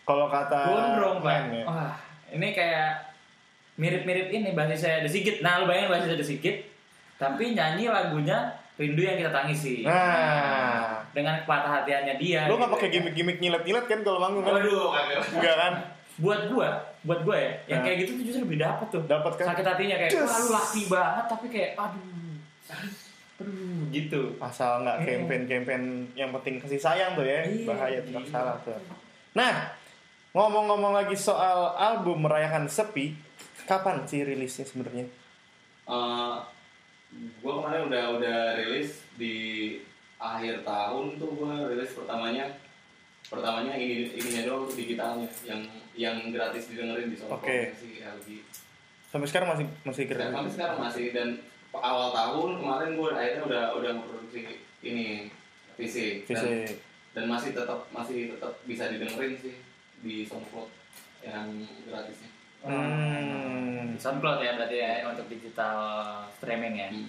Kalau 0.00 0.26
kata 0.26 0.58
Gondrong, 0.64 1.16
Pak. 1.18 1.34
ya. 1.50 1.64
Wah, 1.64 1.94
ini 2.30 2.48
kayak 2.50 2.90
mirip-mirip 3.74 4.28
ini 4.28 4.52
basisnya 4.52 5.02
The 5.02 5.10
Sigit. 5.10 5.36
Nah, 5.40 5.58
lu 5.58 5.66
bayangin 5.66 5.90
basisnya 5.90 6.14
The 6.14 6.26
Sigit, 6.26 6.56
tapi 7.16 7.54
nyanyi 7.54 7.88
lagunya 7.88 8.54
Rindu 8.80 9.04
yang 9.04 9.20
kita 9.20 9.28
tangisi. 9.28 9.84
Nah, 9.84 11.04
dengan 11.12 11.44
kepatah 11.44 11.84
hatiannya 11.84 12.16
dia. 12.16 12.48
lu 12.48 12.56
nggak 12.56 12.64
gitu 12.64 12.76
pakai 12.80 12.88
ya. 12.88 12.92
gimmick-gimmick 12.96 13.38
nyilet-nyilet 13.38 13.84
kan 13.84 14.00
kalau 14.00 14.18
manggung 14.18 14.40
kan? 14.40 14.56
Waduh, 14.56 14.88
kagak. 14.88 15.20
Enggak 15.36 15.56
kan? 15.60 15.72
Buat 16.16 16.40
gua, 16.48 16.68
buat 17.00 17.20
gua 17.24 17.36
ya, 17.36 17.52
yang 17.68 17.80
Nah. 17.80 17.84
kayak 17.84 17.96
gitu 18.00 18.10
tuh 18.16 18.24
justru 18.24 18.42
lebih 18.44 18.58
dapet 18.58 18.86
tuh. 18.88 19.02
Dapat 19.04 19.32
kan? 19.36 19.46
Sakit 19.52 19.66
hatinya 19.68 19.96
kayak, 19.96 20.12
Yes. 20.12 20.24
wah 20.24 20.36
lu 20.36 20.48
laki 20.50 20.82
banget, 20.88 21.24
tapi 21.28 21.46
kayak, 21.48 21.70
aduh, 21.76 22.04
aduh, 23.40 23.80
gitu. 23.88 24.22
Asal 24.36 24.70
nggak 24.80 24.96
Iya. 24.96 25.06
campaign-campaign 25.06 25.82
yang 26.14 26.30
penting 26.32 26.54
kasih 26.60 26.80
sayang 26.80 27.12
tuh 27.12 27.24
ya. 27.24 27.40
Iya, 27.44 27.64
Bahaya 27.64 27.98
tuh 28.00 28.12
iya. 28.16 28.28
salah 28.28 28.56
tuh. 28.60 28.76
Nah, 29.32 29.72
ngomong-ngomong 30.32 30.92
lagi 30.94 31.16
soal 31.16 31.72
album 31.74 32.24
merayakan 32.24 32.64
sepi, 32.64 33.16
kapan 33.64 34.04
sih 34.04 34.24
rilisnya 34.24 34.64
sebenarnya? 34.64 35.04
Eh, 35.84 36.36
gue 37.14 37.52
kemarin 37.52 37.90
udah 37.90 38.04
udah 38.18 38.38
rilis 38.58 39.02
di 39.18 39.36
akhir 40.20 40.62
tahun 40.62 41.18
tuh 41.18 41.30
gue 41.34 41.54
rilis 41.74 41.92
pertamanya. 41.92 42.46
Pertamanya 43.30 43.78
ini 43.78 44.10
ininya 44.10 44.42
doang 44.50 44.66
digitalnya 44.74 45.28
yang 45.46 45.62
yang 45.94 46.16
gratis 46.34 46.66
didengerin 46.70 47.12
di 47.12 47.16
Soundcloud 47.18 47.46
Oke. 47.46 47.74
si 47.78 48.02
LG 48.02 48.28
Sampai 49.10 49.26
sekarang 49.26 49.48
masih 49.54 49.66
masih 49.86 50.02
dan 50.06 50.10
keren. 50.14 50.30
sampai 50.34 50.52
sekarang 50.54 50.78
masih 50.82 51.06
dan 51.14 51.28
awal 51.70 52.10
tahun 52.10 52.50
kemarin 52.58 52.90
gue 52.98 53.10
akhirnya 53.14 53.42
udah 53.46 53.64
udah 53.78 53.90
memproduksi 54.02 54.40
ini 54.82 55.30
fisik 55.78 56.26
dan, 56.26 56.66
dan 57.14 57.24
masih 57.30 57.50
tetap 57.54 57.86
masih 57.94 58.34
tetap 58.34 58.52
bisa 58.66 58.90
didengerin 58.90 59.34
sih 59.38 59.54
di 60.02 60.26
SoundCloud 60.26 60.70
yang 61.22 61.46
gratisnya 61.86 62.30
Hmm. 62.60 63.96
SoundCloud 63.96 64.38
ya 64.38 64.52
berarti 64.54 64.76
ya 64.76 65.04
untuk 65.04 65.26
digital 65.26 65.76
streaming 66.32 66.74
ya. 66.76 66.88
hmm. 66.88 67.08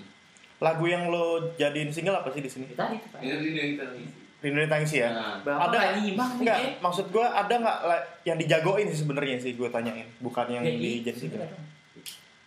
Lagu 0.60 0.86
yang 0.86 1.08
lo 1.08 1.26
jadiin 1.56 1.90
single 1.90 2.16
apa 2.16 2.30
sih 2.30 2.40
di 2.40 2.48
sini? 2.48 2.66
Itu 2.66 2.76
tadi 2.76 2.96
tuh 2.98 3.10
Pak. 3.10 3.20
ini 3.20 3.34
ini 3.50 3.62
kita 3.76 3.86
Rindu 4.42 4.66
Tangisi 4.66 4.98
ya? 4.98 5.10
nah, 5.12 5.38
Bapak 5.40 5.70
Ada- 5.70 5.94
nih, 5.96 6.18
Enggak, 6.18 6.58
eh. 6.60 6.74
maksud 6.80 7.06
gue 7.08 7.22
ada 7.22 7.54
nggak 7.54 7.78
yang 8.24 8.38
dijagoin 8.38 8.90
sih 8.90 9.00
sebenarnya 9.00 9.38
sih 9.38 9.54
gue 9.54 9.70
tanyain, 9.70 10.10
bukan 10.18 10.50
yang 10.50 10.64
Ya, 10.64 10.72
di 10.72 10.82
iya, 10.98 11.06
jadi 11.06 11.18
single. 11.20 11.46
dong. 11.46 11.62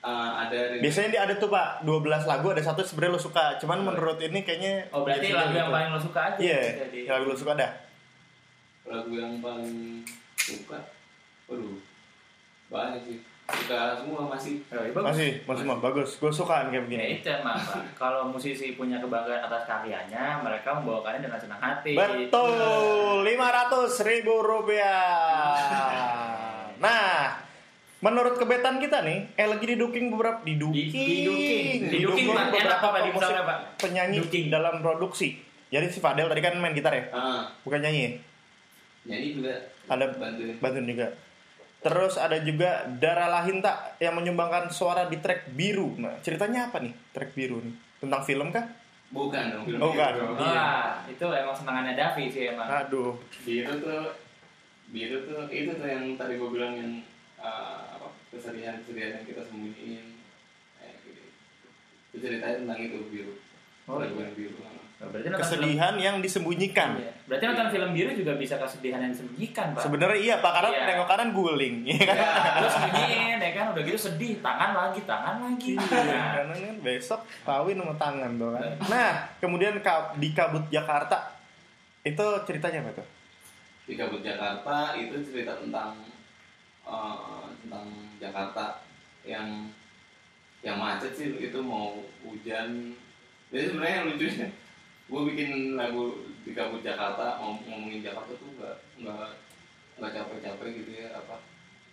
eh, 0.04 0.30
ada 0.36 0.58
Biasanya 0.76 1.08
dia 1.08 1.20
ada 1.22 1.34
tuh 1.34 1.48
pak 1.48 1.80
12 1.80 2.02
lagu 2.24 2.46
ada 2.50 2.58
satu 2.60 2.82
sebenarnya 2.82 3.14
lo 3.14 3.22
suka, 3.22 3.54
cuman 3.56 3.78
Oh. 3.78 3.84
menurut 3.88 4.18
ini 4.18 4.42
kayaknya 4.42 4.90
Oh 4.90 5.00
berarti 5.00 5.30
lagu 5.30 5.38
single 5.46 5.54
yang 5.54 5.62
gitu. 5.62 5.70
paling 5.72 5.88
lo 5.88 6.00
suka 6.02 6.20
aja. 6.24 6.38
Iya, 6.40 6.58
lagu 7.08 7.24
lo 7.24 7.36
suka 7.36 7.52
dah. 7.54 7.70
lagu 8.84 9.12
yang 9.12 9.34
paling 9.38 10.04
suka 10.36 10.78
waduh 11.46 11.78
banyak 12.74 13.00
sih 13.00 13.16
suka 13.44 13.94
semua 13.94 14.24
masih 14.26 14.56
iya, 14.64 14.88
bagus. 14.88 15.04
Masih, 15.06 15.28
masih 15.44 15.64
mah 15.64 15.78
bagus. 15.78 16.08
Gue 16.16 16.32
suka 16.32 16.64
kayak 16.64 16.72
Ya 16.72 16.80
begini. 16.80 17.04
itu 17.14 17.28
emang. 17.30 17.56
Kalau 17.92 18.26
musisi 18.26 18.72
punya 18.72 18.98
kebanggaan 18.98 19.42
atas 19.42 19.62
karyanya, 19.64 20.40
mereka 20.40 20.74
membawakannya 20.74 21.20
dengan 21.22 21.38
senang 21.38 21.60
hati. 21.60 21.92
Betul, 21.92 23.20
500 23.20 24.00
ribu 24.02 24.32
rupiah. 24.40 25.44
Nah, 26.76 27.36
menurut 28.00 28.34
kebetan 28.34 28.80
kita 28.80 29.00
nih, 29.00 29.28
eh 29.34 29.44
lagi 29.44 29.64
diduking 29.68 30.08
beberapa 30.08 30.40
diduking, 30.40 30.88
Di- 30.88 31.20
diduking. 31.20 31.76
Diduking. 31.92 32.26
Enak 32.32 32.46
beberapa 32.50 32.82
apa 32.82 32.98
di 32.98 33.08
pemusik 33.08 33.16
misalnya, 33.20 33.42
Pak? 33.44 33.56
penyanyi 33.78 34.16
Duking. 34.18 34.44
dalam 34.48 34.74
produksi. 34.80 35.28
Jadi 35.68 35.84
si 35.88 35.98
Fadel 35.98 36.28
tadi 36.28 36.38
kan 36.38 36.54
main 36.56 36.70
gitar 36.70 36.92
ya, 36.92 37.02
ah 37.10 37.44
bukan 37.60 37.78
nyanyi. 37.78 38.00
ya? 38.00 38.10
nyanyi 39.04 39.28
juga 39.34 39.52
Ada 39.84 40.04
bantuin 40.12 40.56
bantuin 40.56 40.86
juga. 40.86 41.06
Terus 41.84 42.16
ada 42.16 42.40
juga 42.40 42.88
Dara 42.88 43.28
Lahinta 43.28 43.92
yang 43.98 44.16
menyumbangkan 44.16 44.72
suara 44.72 45.04
di 45.04 45.20
track 45.20 45.52
biru. 45.52 45.92
Nah, 45.96 46.16
ceritanya 46.18 46.66
apa 46.66 46.80
nih 46.80 46.96
track 47.12 47.30
biru 47.32 47.60
nih? 47.60 47.74
Tentang 48.00 48.24
film 48.24 48.48
kah? 48.48 48.64
bukan 49.12 49.46
dong 49.46 49.62
film 49.62 49.78
Oh, 49.78 49.92
bukan. 49.92 50.10
biru. 50.10 50.34
Wah, 50.34 51.06
itu 51.06 51.22
emang 51.22 51.54
senangannya 51.54 51.94
Davi 51.94 52.24
sih 52.26 52.50
emang. 52.50 52.66
Aduh. 52.66 53.14
biru 53.44 53.72
tuh 53.78 54.10
biru 54.90 55.16
tuh 55.22 55.46
itu 55.48 55.70
tuh 55.70 55.86
yang 55.86 56.04
tadi 56.14 56.34
gue 56.34 56.50
bilang 56.50 56.74
yang 56.74 56.92
ah, 57.36 57.94
apa 57.94 58.10
kesedihan 58.28 58.74
kesedihan 58.80 59.14
yang 59.14 59.24
kita 59.24 59.42
sembunyiin 59.44 60.18
kayak 60.74 60.94
gitu 61.02 61.22
itu 62.10 62.16
ceritanya 62.18 62.56
tentang 62.58 62.80
itu 62.80 62.98
biru 63.06 63.34
Oh, 63.84 64.00
lagu 64.00 64.16
iya. 64.16 64.24
yang 64.24 64.34
biru 64.34 64.58
Berarti 64.94 65.26
nonton 65.28 65.42
film, 65.42 65.42
Kesedihan 65.42 65.94
yang 66.00 66.16
disembunyikan. 66.22 66.88
Iya. 66.96 67.12
Berarti 67.28 67.44
nonton 67.50 67.68
film 67.74 67.90
biru 67.92 68.10
juga 68.14 68.32
bisa 68.38 68.54
kesedihan 68.56 69.00
yang 69.04 69.12
disembunyikan, 69.12 69.66
Pak. 69.74 69.82
Sebenarnya 69.84 70.18
iya 70.22 70.34
Pak, 70.40 70.52
karena 70.54 70.70
Iya. 70.70 70.86
tengok 70.94 71.08
kanan 71.10 71.28
guling, 71.34 71.76
ya 71.84 71.98
kan? 72.08 72.16
ya 72.16 72.28
Terus 72.62 72.72
sembunyiin, 72.78 73.38
ya 73.42 73.50
kan? 73.52 73.64
Udah 73.74 73.82
gitu 73.84 73.98
sedih, 74.00 74.32
tangan 74.40 74.70
lagi, 74.72 75.00
tangan 75.04 75.36
lagi. 75.44 75.72
Nah, 75.76 76.30
Karena 76.40 76.54
kan 76.56 76.76
besok 76.80 77.20
kawin 77.44 77.76
sama 77.82 77.94
tangan 77.98 78.30
tuh 78.38 78.50
kan. 78.54 78.62
Nah, 78.88 79.10
kemudian 79.42 79.72
di 80.16 80.28
Kabut 80.32 80.64
Jakarta 80.70 81.34
itu 82.04 82.24
ceritanya 82.46 82.80
apa 82.84 83.02
tuh? 83.02 83.06
di 83.84 84.00
Kabut 84.00 84.24
Jakarta 84.24 84.96
itu 84.96 85.12
cerita 85.20 85.60
tentang 85.60 85.92
eh, 86.88 87.44
tentang 87.60 87.84
Jakarta 88.16 88.80
yang 89.28 89.68
yang 90.64 90.80
macet 90.80 91.12
sih 91.12 91.36
itu 91.36 91.58
mau 91.60 91.92
hujan 92.24 92.96
jadi 93.52 93.68
sebenarnya 93.68 93.94
yang 94.00 94.06
lucunya 94.08 94.48
gue 95.14 95.22
bikin 95.30 95.50
lagu 95.78 96.04
di 96.42 96.50
Kabut 96.52 96.82
Jakarta 96.82 97.38
mau 97.38 97.54
ngomongin 97.62 98.02
Jakarta 98.02 98.34
tuh 98.34 98.50
nggak 98.58 98.76
nggak 98.98 99.28
nggak 99.94 100.10
capek-capek 100.10 100.68
gitu 100.74 100.90
ya 100.98 101.14
apa 101.14 101.38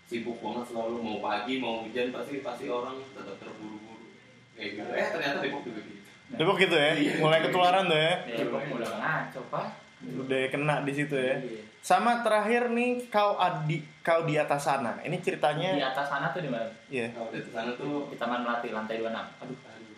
sibuk 0.10 0.42
banget 0.42 0.74
selalu 0.74 0.96
mau 1.00 1.18
pagi 1.22 1.62
mau 1.62 1.86
hujan 1.86 2.10
pasti 2.10 2.42
pasti 2.42 2.66
orang 2.66 2.98
tetap 3.14 3.38
terburu-buru 3.38 4.10
kayak 4.58 4.70
gitu 4.74 4.90
eh 4.92 5.08
ternyata 5.08 5.38
Depok 5.40 5.62
juga 5.64 5.82
gitu 5.86 6.02
Depok 6.32 6.58
gitu 6.58 6.76
ya, 6.76 6.92
Iya. 6.96 7.14
mulai 7.20 7.40
ketularan 7.44 7.86
tuh 7.86 8.00
ya. 8.00 8.14
pokoknya 8.24 8.72
udah 8.72 8.92
ngaco, 9.04 9.42
Pak. 9.52 9.68
Udah 10.16 10.40
kena 10.48 10.76
di 10.88 10.94
situ 10.96 11.12
ya. 11.12 11.36
Iya. 11.44 11.60
Sama 11.84 12.24
terakhir 12.24 12.72
nih 12.72 13.12
kau 13.12 13.36
adi 13.36 13.84
kau 14.00 14.24
di 14.24 14.40
atas 14.40 14.64
sana. 14.64 14.96
Ini 15.04 15.12
Di 15.12 15.24
ceritanya 15.28 15.92
atas 15.92 16.08
sana 16.08 16.32
tuh 16.32 16.40
di 16.40 16.48
mana? 16.48 16.72
Iya. 16.88 17.12
kalau 17.12 17.36
di 17.36 17.52
sana 17.52 17.76
tuh 17.76 18.08
Di 18.08 18.16
Taman 18.16 18.48
Melati, 18.48 18.72
lantai 18.72 19.04
26. 19.04 19.12
Aduh, 19.12 19.58
aduh 19.60 19.96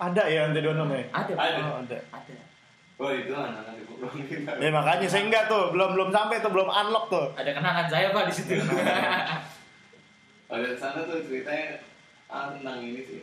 Ada 0.00 0.22
ya 0.32 0.48
lantai 0.48 0.64
dua 0.64 0.72
ya? 0.72 1.04
ada. 1.12 1.32
Ada. 1.36 1.60
Oh, 1.60 1.78
ada. 1.84 1.98
Ada. 2.08 2.34
oh 3.00 3.10
itu 3.12 3.32
anak-anak 3.32 3.74
Ya 4.56 4.70
makanya 4.72 5.08
saya 5.08 5.28
enggak 5.28 5.44
tuh, 5.44 5.76
belum 5.76 5.92
belum 5.92 6.08
sampai 6.08 6.40
tuh, 6.40 6.48
belum 6.48 6.68
unlock 6.72 7.12
tuh. 7.12 7.26
Ada 7.36 7.52
kenangan 7.52 7.86
saya, 7.92 8.16
Pak, 8.16 8.24
di 8.28 8.32
situ. 8.32 8.56
Kalau 10.48 10.64
di 10.72 10.76
sana 10.80 11.04
tuh 11.04 11.20
ceritanya 11.28 11.84
ah, 12.32 12.56
tentang 12.56 12.80
ini 12.80 13.04
sih. 13.04 13.20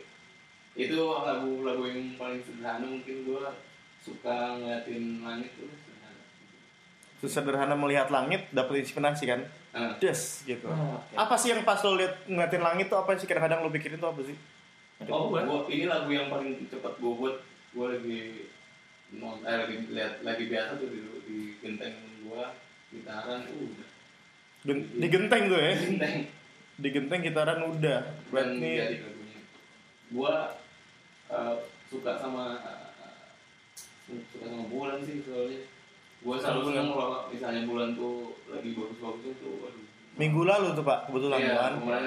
Itu 0.78 1.18
lagu-lagu 1.26 1.82
yang 1.90 2.14
paling 2.14 2.38
sederhana 2.46 2.86
mungkin 2.86 3.26
gua 3.26 3.58
suka 3.98 4.62
ngeliatin 4.62 5.26
langit 5.26 5.50
tuh 5.58 5.66
sederhana. 5.66 6.22
Sesederhana 7.18 7.74
melihat 7.74 8.06
langit 8.14 8.46
dapat 8.54 8.86
inspirasi 8.86 9.26
kan? 9.26 9.42
Nah, 9.74 9.98
Des 9.98 10.46
gitu. 10.46 10.70
Oh, 10.70 11.02
oke. 11.02 11.14
Apa 11.18 11.34
sih 11.34 11.50
yang 11.50 11.66
pas 11.66 11.82
lo 11.82 11.98
lihat 11.98 12.22
ngeliatin 12.30 12.62
langit 12.62 12.86
tuh 12.86 13.02
apa 13.02 13.18
sih 13.18 13.26
kadang-kadang 13.26 13.66
lo 13.66 13.70
pikirin 13.74 13.98
tuh 13.98 14.14
apa 14.14 14.22
sih? 14.22 14.38
Oh, 15.06 15.30
gua. 15.30 15.46
gua, 15.46 15.58
ini 15.70 15.86
lagu 15.86 16.10
yang 16.10 16.26
paling 16.26 16.58
cepat 16.66 16.98
gua 16.98 17.12
buat. 17.14 17.36
Gua 17.70 17.94
lagi 17.94 18.50
non, 19.14 19.38
eh, 19.46 19.56
lagi 19.62 19.74
lihat 19.94 20.26
lagi 20.26 20.44
biasa 20.50 20.82
tuh 20.82 20.88
di, 20.90 21.00
di 21.28 21.38
genteng 21.62 21.94
gua 22.26 22.52
gitaran 22.92 23.44
uh, 23.44 23.56
udah 23.56 23.88
Gen- 24.64 24.88
di 24.96 25.06
genteng 25.08 25.42
tuh 25.48 25.60
ya? 25.60 25.72
genteng 25.76 26.16
Di 26.78 26.88
genteng 26.92 27.20
gitaran 27.24 27.60
udah. 27.62 28.00
dan 28.04 28.28
Berarti 28.32 28.70
jadi 28.74 28.96
lagunya. 29.04 29.40
Gua 30.12 30.34
eh, 31.30 31.54
suka 31.88 32.12
sama 32.20 32.44
eh, 32.66 33.32
suka 34.08 34.44
sama 34.44 34.64
bulan 34.68 34.98
sih 35.06 35.24
soalnya. 35.24 35.62
Gua 36.20 36.34
selalu 36.36 36.60
seneng 36.68 36.88
kalau 36.92 37.18
misalnya 37.32 37.62
bulan 37.64 37.88
tuh 37.94 38.36
lagi 38.50 38.70
bagus-bagusnya 38.74 39.32
tuh, 39.40 39.52
waduh. 39.62 39.87
Minggu 40.18 40.42
lalu 40.42 40.74
tuh 40.74 40.82
pak 40.82 41.06
kebetulan 41.06 41.38
Iya, 41.38 41.54
kan. 41.54 41.72
kan. 41.78 42.02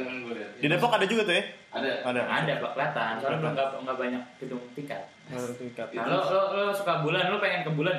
Di 0.60 0.68
Depok 0.68 0.92
ada 0.94 1.06
juga 1.08 1.24
tuh 1.26 1.36
ya? 1.40 1.44
Ada. 1.72 1.92
Ada. 2.04 2.22
Ada, 2.28 2.54
Pak, 2.60 2.72
kelihatan. 2.76 3.12
Soalnya 3.24 3.40
belum 3.40 3.54
nggak 3.56 3.68
nggak 3.88 3.98
banyak 3.98 4.24
gedung 4.44 4.64
tingkat. 4.76 5.08
Ada 5.32 5.56
tingkat. 5.56 5.88
Nah, 5.96 6.06
lo, 6.12 6.20
lo, 6.28 6.42
lo 6.68 6.74
suka 6.76 7.00
bulan, 7.00 7.32
lo 7.32 7.40
pengen 7.40 7.64
ke 7.64 7.72
bulan? 7.72 7.98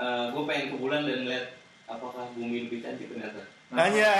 gue 0.00 0.42
pengen 0.48 0.66
ke 0.72 0.76
bulan 0.80 1.04
dan 1.04 1.28
lihat 1.28 1.60
apakah 1.84 2.32
bumi 2.32 2.64
lebih 2.64 2.80
cantik 2.80 3.12
ternyata 3.12 3.44
Hanya, 3.70 4.10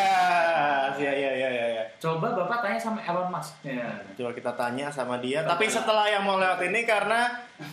ya 0.94 1.10
ya 1.10 1.32
ya 1.34 1.48
ya. 1.50 1.66
ya. 1.74 1.84
Coba 1.98 2.30
Bapak 2.32 2.62
tanya 2.62 2.78
sama 2.78 3.02
Elon 3.02 3.28
Musk. 3.34 3.58
Ya. 3.66 3.90
Coba 4.14 4.30
kita 4.30 4.54
tanya 4.54 4.86
sama 4.94 5.18
dia. 5.18 5.42
Tapi 5.42 5.66
setelah 5.66 6.06
yang 6.06 6.22
mau 6.22 6.38
lewat 6.38 6.62
ini 6.70 6.86
karena 6.86 7.28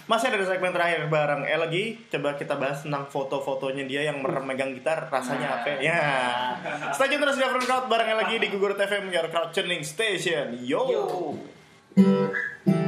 masih 0.10 0.34
ada 0.34 0.42
segmen 0.42 0.74
terakhir 0.74 1.06
bareng 1.06 1.46
Elgi. 1.46 2.10
Coba 2.10 2.34
kita 2.34 2.58
bahas 2.58 2.82
tentang 2.82 3.06
foto-fotonya 3.06 3.86
dia 3.86 4.10
yang 4.10 4.26
merem 4.26 4.44
megang 4.50 4.74
gitar. 4.74 5.06
Rasanya 5.08 5.62
apa? 5.62 5.78
Ya. 5.78 6.02
Stay 6.98 7.14
tune 7.14 7.22
terus 7.22 7.38
di 7.38 7.46
Afternoon 7.46 7.70
Crowd 7.70 7.86
bareng 7.86 8.10
Elgi 8.18 8.36
di 8.42 8.48
Gugur 8.50 8.74
TV 8.74 9.14
Your 9.14 9.30
Crowd 9.30 9.54
Tuning 9.54 9.86
Station. 9.86 10.58
Yo. 10.58 10.82
Bunga 11.94 12.87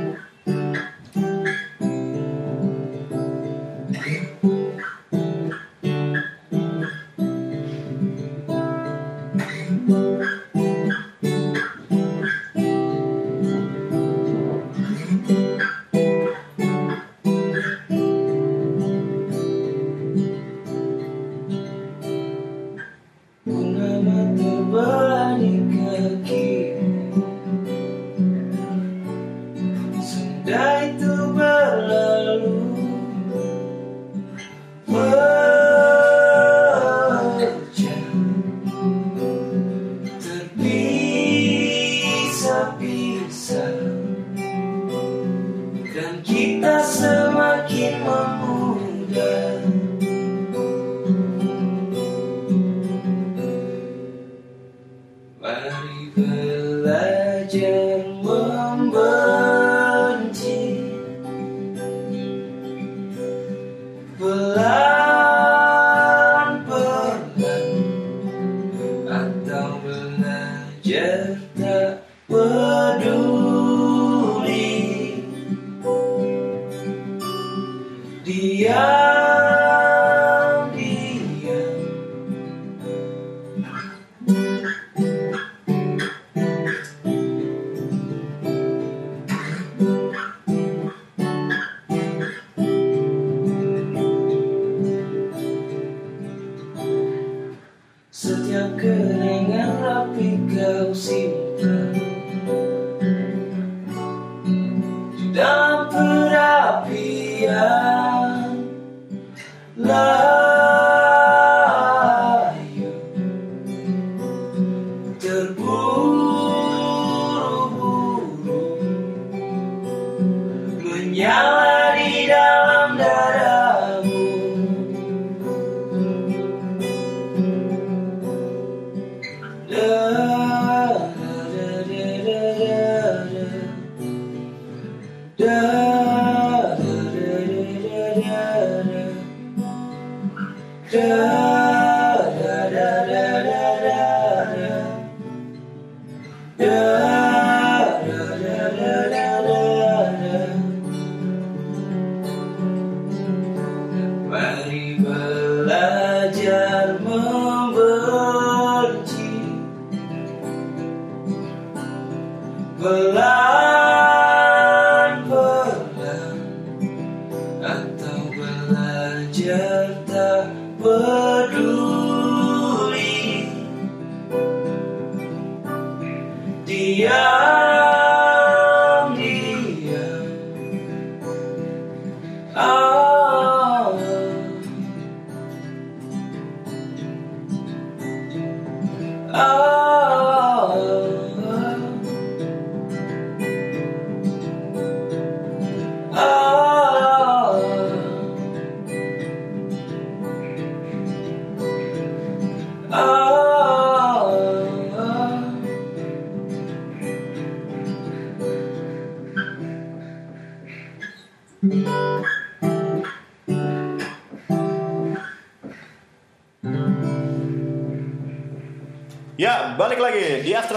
Diam-diam 176.99 177.28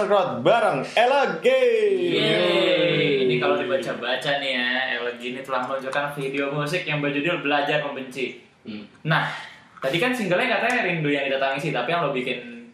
Crowd 0.06 0.42
bareng 0.42 0.82
Ella 0.98 1.38
Gay. 1.38 2.18
Yeay. 2.18 3.26
Ini 3.26 3.34
kalau 3.38 3.54
dibaca-baca 3.58 4.30
nih 4.42 4.50
ya, 4.58 4.68
LG 5.02 5.20
ini 5.34 5.40
telah 5.40 5.62
meluncurkan 5.66 6.10
video 6.14 6.50
musik 6.50 6.82
yang 6.82 6.98
berjudul 6.98 7.42
Belajar 7.42 7.82
Membenci. 7.86 8.42
Hmm. 8.66 8.84
Nah, 9.06 9.30
tadi 9.78 10.02
kan 10.02 10.10
singlenya 10.10 10.58
katanya 10.58 10.86
Rindu 10.86 11.10
yang 11.10 11.26
kita 11.26 11.38
tangisi, 11.38 11.70
tapi 11.70 11.94
yang 11.94 12.06
lo 12.06 12.10
bikin 12.10 12.70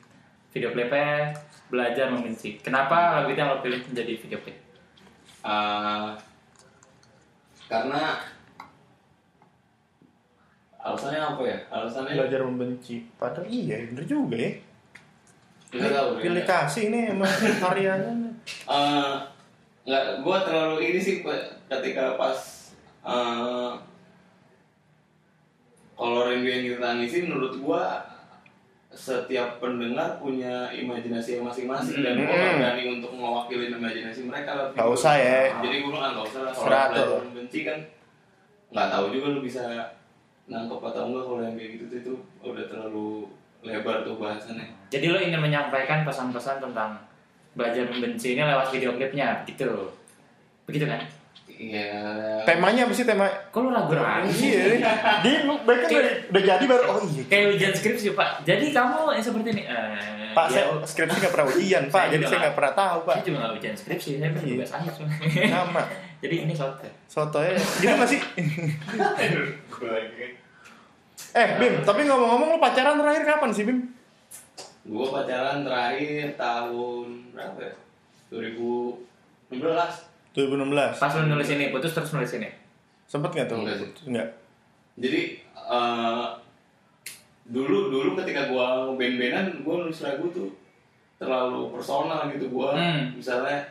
video 0.52 0.72
klipnya 0.72 1.32
Belajar 1.68 2.08
Membenci. 2.08 2.60
Kenapa 2.60 3.20
lagu 3.20 3.32
itu 3.32 3.40
yang 3.40 3.52
lo 3.52 3.60
pilih 3.60 3.80
menjadi 3.84 4.12
video 4.16 4.38
klip? 4.40 4.56
Ah, 5.44 6.16
karena 7.68 8.18
alasannya 10.80 11.20
apa 11.20 11.42
ya? 11.44 11.58
Alasannya 11.68 12.14
Belajar 12.16 12.40
membenci. 12.48 13.04
Padahal 13.20 13.46
iya, 13.46 13.84
bener 13.92 14.04
juga 14.08 14.36
ya. 14.36 14.52
Pilih 15.70 16.44
kasih 16.44 16.82
ini 16.88 17.12
emang 17.12 17.28
karyanya. 17.58 18.12
Eh, 18.64 19.14
nggak, 19.84 20.04
gue 20.24 20.36
terlalu 20.42 20.76
ini 20.82 20.96
sih 20.98 21.20
ketika 21.66 22.16
pas 22.16 22.38
eh, 23.02 23.72
kalau 25.92 26.24
rindu 26.24 26.48
yang 26.48 26.64
kita 26.64 26.78
tangisi 26.80 27.28
menurut 27.28 27.58
gua 27.58 28.08
setiap 28.88 29.60
pendengar 29.60 30.16
punya 30.16 30.72
imajinasi 30.72 31.36
yang 31.36 31.44
masing-masing 31.44 32.00
dan 32.00 32.16
gua 32.16 32.32
nggak 32.32 32.40
Hmm. 32.48 32.60
berani 32.62 32.82
untuk 32.90 33.12
mewakili 33.12 33.68
imajinasi 33.68 34.20
mereka 34.24 34.72
video. 34.72 34.88
usah 34.88 35.14
ya. 35.14 35.38
jadi 35.60 35.76
gua 35.78 35.90
bilang 35.90 36.00
"Ah, 36.00 36.10
nggak 36.14 36.26
usah 36.26 36.40
lah 36.40 36.52
kalau 36.96 37.18
membenci 37.22 37.58
kan 37.62 37.78
nggak 38.70 38.88
tahu 38.88 39.04
juga 39.12 39.26
lu 39.28 39.40
bisa 39.44 39.62
nangkep 40.46 40.80
atau 40.82 41.02
enggak 41.04 41.24
kalau 41.26 41.40
yang 41.42 41.54
kayak 41.54 41.70
gitu 41.76 41.84
tuh 41.84 41.98
itu 41.98 42.12
udah 42.42 42.64
terlalu 42.64 43.28
bahasannya. 43.62 44.66
Jadi 44.88 45.06
lo 45.10 45.18
ingin 45.18 45.40
menyampaikan 45.40 46.06
pesan-pesan 46.06 46.62
tentang 46.62 46.98
belajar 47.58 47.90
membenci 47.90 48.38
ini 48.38 48.42
lewat 48.44 48.70
video 48.70 48.94
klipnya, 48.94 49.42
gitu. 49.44 49.90
Begitu 50.64 50.86
kan? 50.86 51.02
Iya. 51.58 51.90
Temanya 52.46 52.86
apa 52.86 52.94
sih 52.94 53.02
tema? 53.02 53.26
Kok 53.50 53.58
lo 53.66 53.74
ragu-ragu 53.74 54.30
sih? 54.30 54.54
Iya, 54.54 54.94
dia 55.26 55.42
lu 55.42 55.58
baik 55.66 55.90
kan 55.90 55.90
udah, 55.90 56.14
udah 56.30 56.42
jadi 56.46 56.64
baru 56.70 56.84
oh 56.86 57.02
iya. 57.02 57.22
Kayak 57.26 57.46
ujian 57.58 57.72
skripsi, 57.74 58.14
Pak. 58.14 58.46
Jadi 58.46 58.70
kamu 58.70 59.10
yang 59.18 59.24
seperti 59.26 59.48
ini. 59.58 59.62
Eh, 59.66 60.30
Pak, 60.38 60.46
ya, 60.54 60.70
saya 60.70 60.86
skripsi 60.86 61.16
nggak 61.18 61.32
pernah 61.34 61.46
ujian, 61.50 61.82
Pak. 61.90 61.98
Saya 61.98 62.12
Jadi 62.14 62.24
saya 62.30 62.38
nggak 62.46 62.54
pernah 62.54 62.72
tahu, 62.78 62.98
Pak. 63.02 63.14
Saya 63.18 63.24
juga 63.26 63.38
nggak 63.42 63.54
ujian 63.58 63.74
skripsi, 63.74 64.10
saya 64.22 64.30
pernah 64.30 64.46
Iya. 64.46 64.54
tugas 64.54 64.70
akhir. 64.70 64.92
Sama. 65.50 65.82
Jadi 66.22 66.34
ini 66.46 66.54
soto. 66.54 66.86
Soto 67.10 67.38
ya. 67.42 67.58
Gitu 67.58 67.90
nggak 67.90 68.06
sih? 68.06 68.20
Gue. 71.28 71.36
Eh, 71.36 71.48
Bim, 71.58 71.74
tapi 71.82 72.04
ngomong-ngomong 72.04 72.56
lu 72.56 72.58
pacaran 72.58 72.96
terakhir 72.96 73.22
kapan 73.24 73.50
sih, 73.52 73.64
Bim? 73.64 73.78
Gue 74.84 75.06
pacaran 75.06 75.60
terakhir 75.60 76.32
tahun 76.34 77.06
berapa 77.32 77.58
ya? 77.60 77.74
2016. 78.30 79.52
2016. 80.32 80.96
Pas 80.96 81.12
lo 81.12 81.22
nulis 81.26 81.48
ini, 81.50 81.64
putus 81.68 81.92
terus 81.92 82.12
nulis 82.12 82.32
ini. 82.34 82.48
Sempet 83.04 83.32
nggak 83.32 83.48
tuh? 83.48 83.56
Enggak 83.60 83.76
sih. 83.76 83.88
Enggak. 84.04 84.28
Jadi 84.98 85.20
eh, 85.54 86.26
dulu 87.48 87.88
dulu 87.88 88.08
ketika 88.20 88.48
gua 88.48 88.92
band-bandan 88.92 89.64
gua 89.64 89.84
nulis 89.84 90.04
lagu 90.04 90.28
tuh 90.28 90.52
terlalu 91.16 91.72
personal 91.72 92.28
gitu 92.28 92.52
gua 92.52 92.76
Hmm. 92.76 93.16
misalnya 93.16 93.64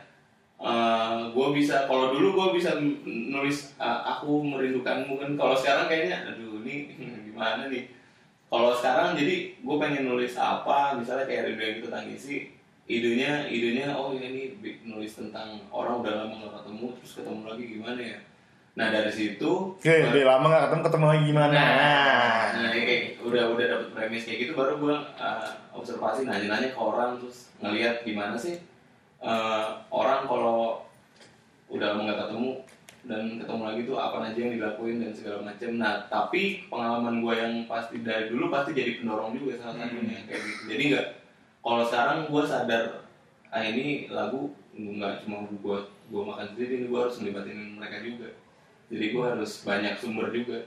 eh, 0.58 1.18
gua 1.30 1.54
bisa 1.54 1.86
kalau 1.86 2.10
dulu 2.10 2.34
gua 2.34 2.46
bisa 2.50 2.74
nulis 3.06 3.78
eh, 3.78 4.00
aku 4.02 4.42
merindukanmu 4.42 5.14
kan 5.14 5.30
kalau 5.38 5.54
sekarang 5.54 5.86
kayaknya 5.86 6.26
aduh 6.26 6.58
ini 6.66 6.90
gimana 7.38 7.70
nih 7.70 7.86
kalau 8.50 8.74
sekarang 8.74 9.14
jadi 9.14 9.54
gue 9.62 9.76
pengen 9.78 10.10
nulis 10.10 10.34
apa 10.34 10.98
misalnya 10.98 11.30
kayak 11.30 11.54
rindu 11.54 11.62
yang 11.62 11.76
kita 11.78 11.90
tangisi 11.94 12.36
idenya 12.90 13.46
idenya 13.46 13.94
oh 13.94 14.10
ini 14.10 14.58
bi- 14.58 14.82
nulis 14.82 15.14
tentang 15.14 15.62
orang 15.70 16.02
udah 16.02 16.26
lama 16.26 16.34
gak 16.42 16.54
ketemu 16.58 16.86
terus 16.98 17.12
ketemu 17.14 17.42
lagi 17.46 17.64
gimana 17.70 18.00
ya 18.02 18.18
nah 18.74 18.90
dari 18.90 19.12
situ 19.14 19.52
Oke, 19.78 19.90
udah 20.02 20.22
lama 20.22 20.44
nggak 20.50 20.64
ketemu 20.70 20.82
ketemu 20.86 21.06
lagi 21.10 21.22
gimana? 21.26 21.50
Nah. 21.50 21.70
Nah. 21.74 22.42
Nah, 22.58 22.70
ini 22.74 22.82
kayak 22.86 23.02
udah 23.22 23.42
udah 23.54 23.66
dapet 23.74 23.88
premis 23.90 24.22
kayak 24.22 24.38
gitu 24.38 24.52
baru 24.54 24.74
gua 24.78 24.96
uh, 25.18 25.50
observasi 25.74 26.26
nanya-nanya 26.26 26.74
ke 26.74 26.78
orang 26.78 27.18
terus 27.18 27.50
ngelihat 27.58 28.02
gimana 28.02 28.34
sih 28.34 28.62
uh, 29.18 29.82
orang 29.90 30.26
kalau 30.26 30.86
udah 31.66 31.86
lama 31.90 32.02
nggak 32.06 32.18
ketemu 32.26 32.50
dan 33.06 33.38
ketemu 33.38 33.62
lagi 33.62 33.80
tuh 33.86 33.96
apa 33.96 34.16
aja 34.26 34.38
yang 34.38 34.52
dilakuin 34.58 34.98
dan 34.98 35.12
segala 35.14 35.38
macam. 35.46 35.70
Nah, 35.78 35.94
tapi 36.10 36.66
pengalaman 36.66 37.22
gua 37.22 37.34
yang 37.38 37.54
pasti 37.70 38.02
dari 38.02 38.26
dulu 38.26 38.50
pasti 38.50 38.74
jadi 38.74 38.98
pendorong 38.98 39.38
juga 39.38 39.62
salah 39.62 39.86
satunya 39.86 40.18
kayak 40.26 40.42
gitu. 40.42 40.62
Jadi 40.74 40.82
nggak 40.90 41.06
kalau 41.62 41.84
sekarang 41.86 42.18
gua 42.26 42.42
sadar 42.42 42.84
ah 43.48 43.62
ini 43.64 44.10
lagu 44.10 44.50
nggak 44.74 45.24
cuma 45.24 45.46
buat 45.62 45.84
gua 46.10 46.22
makan 46.34 46.46
sendiri, 46.52 46.72
ini 46.82 46.86
gua 46.90 47.06
harus 47.06 47.16
ngelibatin 47.22 47.78
mereka 47.78 47.96
juga. 48.02 48.28
Jadi 48.88 49.04
gua 49.14 49.24
harus 49.36 49.50
banyak 49.62 49.94
sumber 50.00 50.26
juga. 50.34 50.58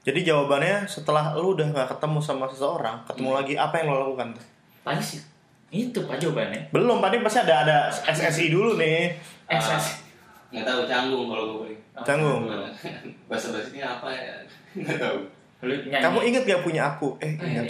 Jadi 0.00 0.20
jawabannya 0.24 0.88
setelah 0.88 1.36
lu 1.36 1.52
udah 1.52 1.66
nggak 1.74 1.88
ketemu 1.96 2.18
sama 2.24 2.48
seseorang, 2.48 3.04
ketemu 3.04 3.30
lagi 3.36 3.54
apa 3.58 3.74
yang 3.82 3.92
lo 3.92 4.08
lakukan 4.08 4.38
tuh? 4.38 4.46
Tadi 4.86 5.02
sih. 5.04 5.20
Itu 5.70 6.02
Pak 6.02 6.18
jawabannya. 6.18 6.74
Belum, 6.74 6.98
tadi 6.98 7.22
pasti 7.22 7.38
ada 7.46 7.62
ada 7.62 7.78
SSI 7.94 8.50
dulu 8.50 8.74
nih. 8.74 9.14
SS. 9.46 10.10
nggak 10.50 10.66
tahu 10.66 10.82
canggung 10.90 11.30
kalau 11.30 11.62
gue 11.62 11.78
Canggung. 12.06 12.48
bahasa 13.28 13.46
bahasanya 13.52 13.86
apa 13.98 14.08
ya 14.12 14.34
nggak 14.70 14.98
tahu 14.98 15.18
Lu 15.60 15.74
nyanyi. 15.76 16.00
Kamu 16.00 16.18
inget 16.24 16.42
gak 16.48 16.62
punya 16.64 16.82
aku? 16.96 17.20
Eh, 17.20 17.36
ingat. 17.36 17.68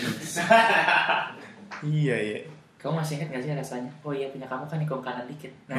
iya, 1.91 2.17
iya. 2.23 2.39
Kamu 2.79 3.03
masih 3.03 3.19
ingat 3.19 3.29
gak 3.35 3.43
sih 3.43 3.51
rasanya? 3.51 3.91
Oh 4.07 4.15
iya 4.15 4.31
punya 4.31 4.47
kamu 4.47 4.65
kan 4.71 4.79
ikut 4.79 5.01
kanan 5.03 5.27
dikit. 5.27 5.51
Nah. 5.67 5.77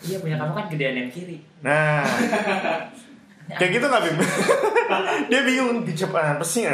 Iya 0.00 0.16
punya 0.24 0.36
kamu 0.40 0.52
kan 0.56 0.64
gedean 0.72 0.96
yang 0.96 1.10
kiri. 1.12 1.44
Nah. 1.60 2.08
Kayak 3.60 3.70
gitu 3.76 3.86
gak, 3.90 4.00
Bim? 4.06 4.16
Dia 5.28 5.40
bingung, 5.42 5.82
dicap 5.84 6.14
apa 6.14 6.44
sih? 6.46 6.64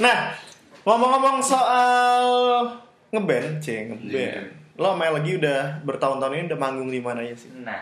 Nah, 0.00 0.18
ngomong-ngomong 0.84 1.40
soal 1.40 2.24
ngeband, 3.08 3.64
c 3.64 3.90
ngeband. 3.90 4.44
Lo 4.76 4.92
sama 4.92 5.08
lagi 5.08 5.40
udah 5.40 5.80
bertahun-tahun 5.88 6.36
ini 6.36 6.44
udah 6.52 6.60
manggung 6.60 6.88
di 6.92 7.00
mana 7.00 7.24
aja 7.24 7.32
sih? 7.32 7.48
Nah, 7.64 7.80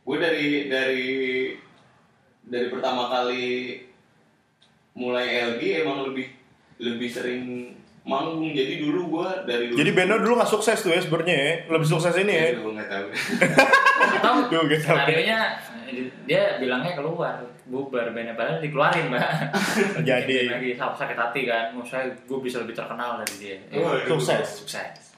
gue 0.00 0.16
dari 0.16 0.46
dari 0.68 1.06
dari 2.44 2.66
pertama 2.68 3.08
kali 3.08 3.80
mulai 4.94 5.26
LG 5.56 5.62
emang 5.82 6.06
lebih 6.06 6.28
lebih 6.78 7.08
sering 7.08 7.42
manggung 8.04 8.52
jadi 8.52 8.78
dulu 8.78 9.18
gue 9.18 9.28
dari 9.48 9.64
dulu 9.66 9.78
Jadi 9.80 9.90
bandnya 9.90 10.20
dulu 10.20 10.36
gak 10.36 10.50
sukses 10.50 10.76
tuh 10.76 10.92
ya 10.92 11.00
sebenarnya 11.00 11.34
ya. 11.34 11.52
Lebih 11.66 11.88
sukses 11.88 12.14
ini 12.14 12.30
ya. 12.30 12.46
gue 12.52 12.68
nggak 12.70 12.90
tahu 12.92 13.06
tahu 14.20 14.36
Duh, 14.52 14.62
gitu. 14.68 14.84
skenario-nya 14.84 15.38
dia 16.24 16.60
bilangnya 16.60 16.92
keluar 16.94 17.40
bubar 17.64 18.12
bandnya 18.12 18.34
padahal 18.34 18.60
dikeluarin 18.60 19.08
mbak 19.08 19.24
Jadi. 20.08 20.36
lagi 20.46 20.70
sakit 20.74 20.96
sakit 21.00 21.16
hati 21.16 21.40
kan 21.44 21.72
mau 21.72 21.80
saya 21.82 22.12
gue 22.12 22.38
bisa 22.38 22.60
lebih 22.60 22.76
terkenal 22.76 23.24
dari 23.24 23.34
dia 23.40 23.56
Eh. 23.72 24.04
Sukses. 24.04 24.62
sukses 24.62 25.16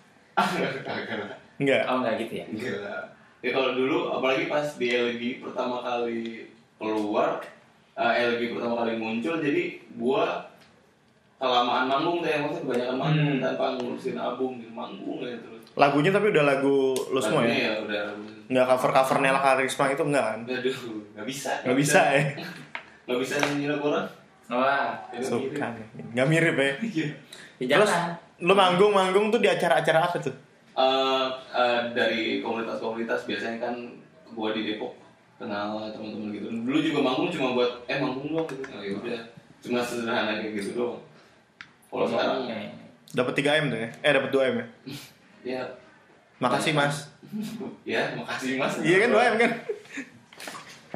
Enggak. 1.57 1.83
oh 1.85 1.97
enggak 1.99 2.14
gitu 2.21 2.33
ya 2.35 2.47
Enggak. 2.47 3.03
Ya 3.38 3.51
kalau 3.51 3.71
dulu 3.73 3.99
apalagi 4.11 4.45
pas 4.47 4.66
di 4.75 4.88
LG 4.88 5.23
pertama 5.40 5.79
kali 5.79 6.49
keluar 6.75 7.40
eh, 7.95 8.12
LG 8.27 8.42
pertama 8.53 8.75
kali 8.79 8.92
muncul 8.95 9.37
jadi 9.37 9.64
gua 9.95 10.45
kelamaan 11.37 11.85
manggung 11.87 12.21
deh 12.21 12.33
maksudnya 12.38 12.64
kebanyakan 12.64 12.97
manggung 12.97 13.29
Hmm. 13.31 13.42
tanpa 13.42 13.64
ngurusin 13.75 14.16
album 14.16 14.57
gitu 14.57 14.73
manggung 14.73 15.21
ya 15.21 15.37
terus. 15.37 15.62
Lagunya 15.75 16.09
tapi 16.09 16.33
udah 16.33 16.45
lagu 16.47 16.77
lo 17.07 17.21
semua 17.21 17.45
ya? 17.45 17.53
ya 17.53 17.73
udah 17.83 18.01
Nggak 18.47 18.64
cover-cover 18.66 19.16
Nela 19.21 19.40
Karisma 19.40 19.85
itu 19.90 20.03
enggak 20.03 20.25
kan? 20.25 20.40
aduh 20.47 20.77
nggak 21.12 21.27
bisa 21.27 21.51
Nggak 21.62 21.77
bisa 21.77 22.01
ya? 22.09 22.23
nggak 23.05 23.19
bisa 23.21 23.35
nyanyi 23.38 23.66
lagu 23.69 23.85
orang 23.87 24.07
wah 24.49 24.88
Ya, 25.07 25.19
nggak 25.19 25.31
mirip. 25.31 25.53
Suka. 25.53 25.66
Nggak 26.11 26.27
mirip 26.27 26.55
ya? 26.57 26.71
Iya. 26.81 27.07
ya 27.61 27.75
Terus 27.77 27.92
lo 28.38 28.53
manggung-manggung 28.53 29.27
tuh 29.29 29.38
di 29.38 29.47
acara-acara 29.47 29.99
apa 30.03 30.16
tuh? 30.19 30.33
Eh, 30.77 31.27
eh, 31.57 31.81
dari 31.97 32.45
komunitas-komunitas 32.45 33.25
biasanya 33.25 33.59
kan 33.59 33.75
gua 34.37 34.53
di 34.53 34.69
Depok 34.69 34.93
kenal 35.37 35.89
teman-teman 35.89 36.29
gitu 36.33 36.53
dulu 36.53 36.79
juga 36.81 37.01
manggung 37.01 37.33
cuma 37.33 37.57
buat 37.57 37.71
eh 37.89 37.97
manggung 37.97 38.29
doang 38.29 38.45
gitu 38.45 38.61
oh, 38.69 38.81
ya 38.85 38.93
udah 38.93 39.21
cuma 39.61 39.81
sederhana 39.81 40.37
kayak 40.37 40.53
gitu 40.53 40.77
doang 40.77 41.01
kalau 41.89 42.05
sekarang 42.05 42.45
Ya, 42.45 42.57
Dapat 43.15 43.33
3 43.41 43.61
M 43.65 43.67
tuh 43.73 43.79
ya? 43.81 43.89
Eh 44.05 44.12
dapat 44.12 44.29
2 44.29 44.51
M 44.53 44.55
ya? 44.61 44.67
ya 45.57 45.61
Makasih 46.37 46.77
mas. 46.77 47.09
ya 47.97 48.12
makasih 48.12 48.61
mas 48.61 48.77
Iya 48.85 48.97
kan 49.01 49.09
2 49.09 49.31
M 49.33 49.35
kan? 49.41 49.53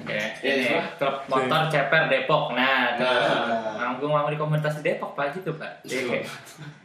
Oke, 0.00 0.16
Ya, 0.16 0.52
ini 0.56 0.64
coba. 0.68 0.84
klub 0.96 1.16
motor 1.28 1.62
Ceper 1.68 2.02
Depok. 2.08 2.44
Nah, 2.56 2.96
tuh. 2.96 3.04
Nah. 3.04 3.76
manggung 3.76 4.12
manggung 4.12 4.32
di 4.32 4.40
komunitas 4.40 4.80
di 4.80 4.92
Depok 4.92 5.12
Pak 5.12 5.36
gitu 5.36 5.52
Pak. 5.56 5.84
Iya, 5.84 6.24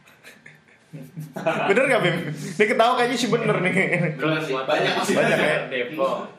Bener 1.68 1.82
gak 1.90 2.00
Bim? 2.02 2.16
Ini 2.32 2.64
ketawa 2.64 2.92
kayaknya 2.98 3.16
sih 3.16 3.30
bener 3.30 3.56
nih. 3.62 3.74
Sih, 4.44 4.54
banyak 4.54 4.92
masih 4.98 5.14
Banyak 5.16 5.38
ya? 5.38 5.56
Depok. 5.68 6.36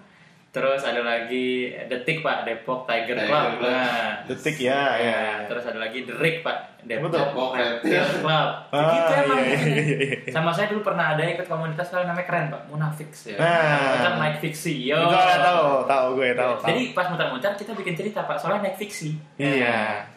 Terus 0.57 0.81
ada 0.81 1.01
lagi 1.05 1.69
Detik 1.85 2.25
Pak 2.25 2.41
Depok 2.41 2.89
Tiger 2.89 3.13
Tiger 3.13 3.29
Club. 3.29 3.61
Nah. 3.61 4.25
Detik 4.25 4.57
ya, 4.57 4.97
ya. 4.97 5.45
Terus 5.45 5.63
ada 5.69 5.77
lagi 5.77 6.01
The 6.07 6.17
Rig 6.17 6.41
Pak 6.41 6.81
Depok. 6.87 7.13
Depok 7.13 7.51
Reptil 7.53 7.93
Reptil. 7.93 8.25
Club. 8.25 8.49
Ah, 8.73 8.89
gitu 8.89 9.11
emang. 9.21 9.37
iya, 9.37 9.57
iya, 9.61 9.95
iya. 10.01 10.17
Sama 10.33 10.49
saya 10.49 10.73
dulu 10.73 10.81
pernah 10.81 11.13
ada 11.13 11.21
ikut 11.29 11.45
komunitas 11.45 11.93
kalau 11.93 12.09
namanya 12.09 12.25
keren 12.25 12.49
Pak, 12.49 12.61
Munafix 12.73 13.29
ya. 13.29 13.37
Nah. 13.37 14.17
Naik 14.17 14.41
fiksi. 14.41 14.89
Yo. 14.89 14.97
Itu 14.97 15.13
ada 15.13 15.37
tahu, 15.45 15.65
tahu 15.85 16.07
gue 16.17 16.29
tahu. 16.33 16.53
tahu. 16.57 16.67
Jadi 16.73 16.81
pas 16.97 17.05
muter-muter 17.13 17.51
kita 17.53 17.71
bikin 17.77 17.93
cerita 17.93 18.25
Pak, 18.25 18.41
soalnya 18.41 18.65
naik 18.65 18.81
fiksi. 18.81 19.13
Iya. 19.37 20.16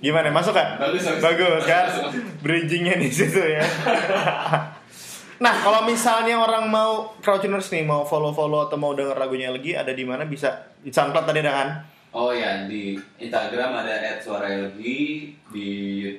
Gimana 0.00 0.32
masuk 0.32 0.52
kan? 0.52 0.80
Bagus, 0.80 1.04
bagus. 1.04 1.20
Bagus 1.22 1.62
kan? 1.64 1.84
Bridgingnya 2.40 2.96
di 2.96 3.08
situ 3.08 3.36
ya. 3.36 3.60
nah 5.40 5.54
kalau 5.56 5.84
misalnya 5.84 6.36
orang 6.36 6.68
mau 6.68 7.16
crowdtuners 7.20 7.68
nih 7.68 7.80
mau 7.80 8.04
follow-follow 8.04 8.68
atau 8.68 8.76
mau 8.76 8.92
denger 8.92 9.16
lagunya 9.16 9.48
lagi 9.48 9.72
ada 9.72 9.88
di 9.90 10.04
mana 10.04 10.24
bisa 10.24 10.52
di 10.76 10.88
SoundCloud 10.88 11.24
tadi 11.24 11.40
ada 11.40 11.52
kan? 11.52 11.68
oh 12.10 12.28
ya 12.28 12.68
di 12.68 12.92
Instagram 13.16 13.72
ada 13.72 14.20
@suaraLG 14.20 14.80
di 15.48 15.68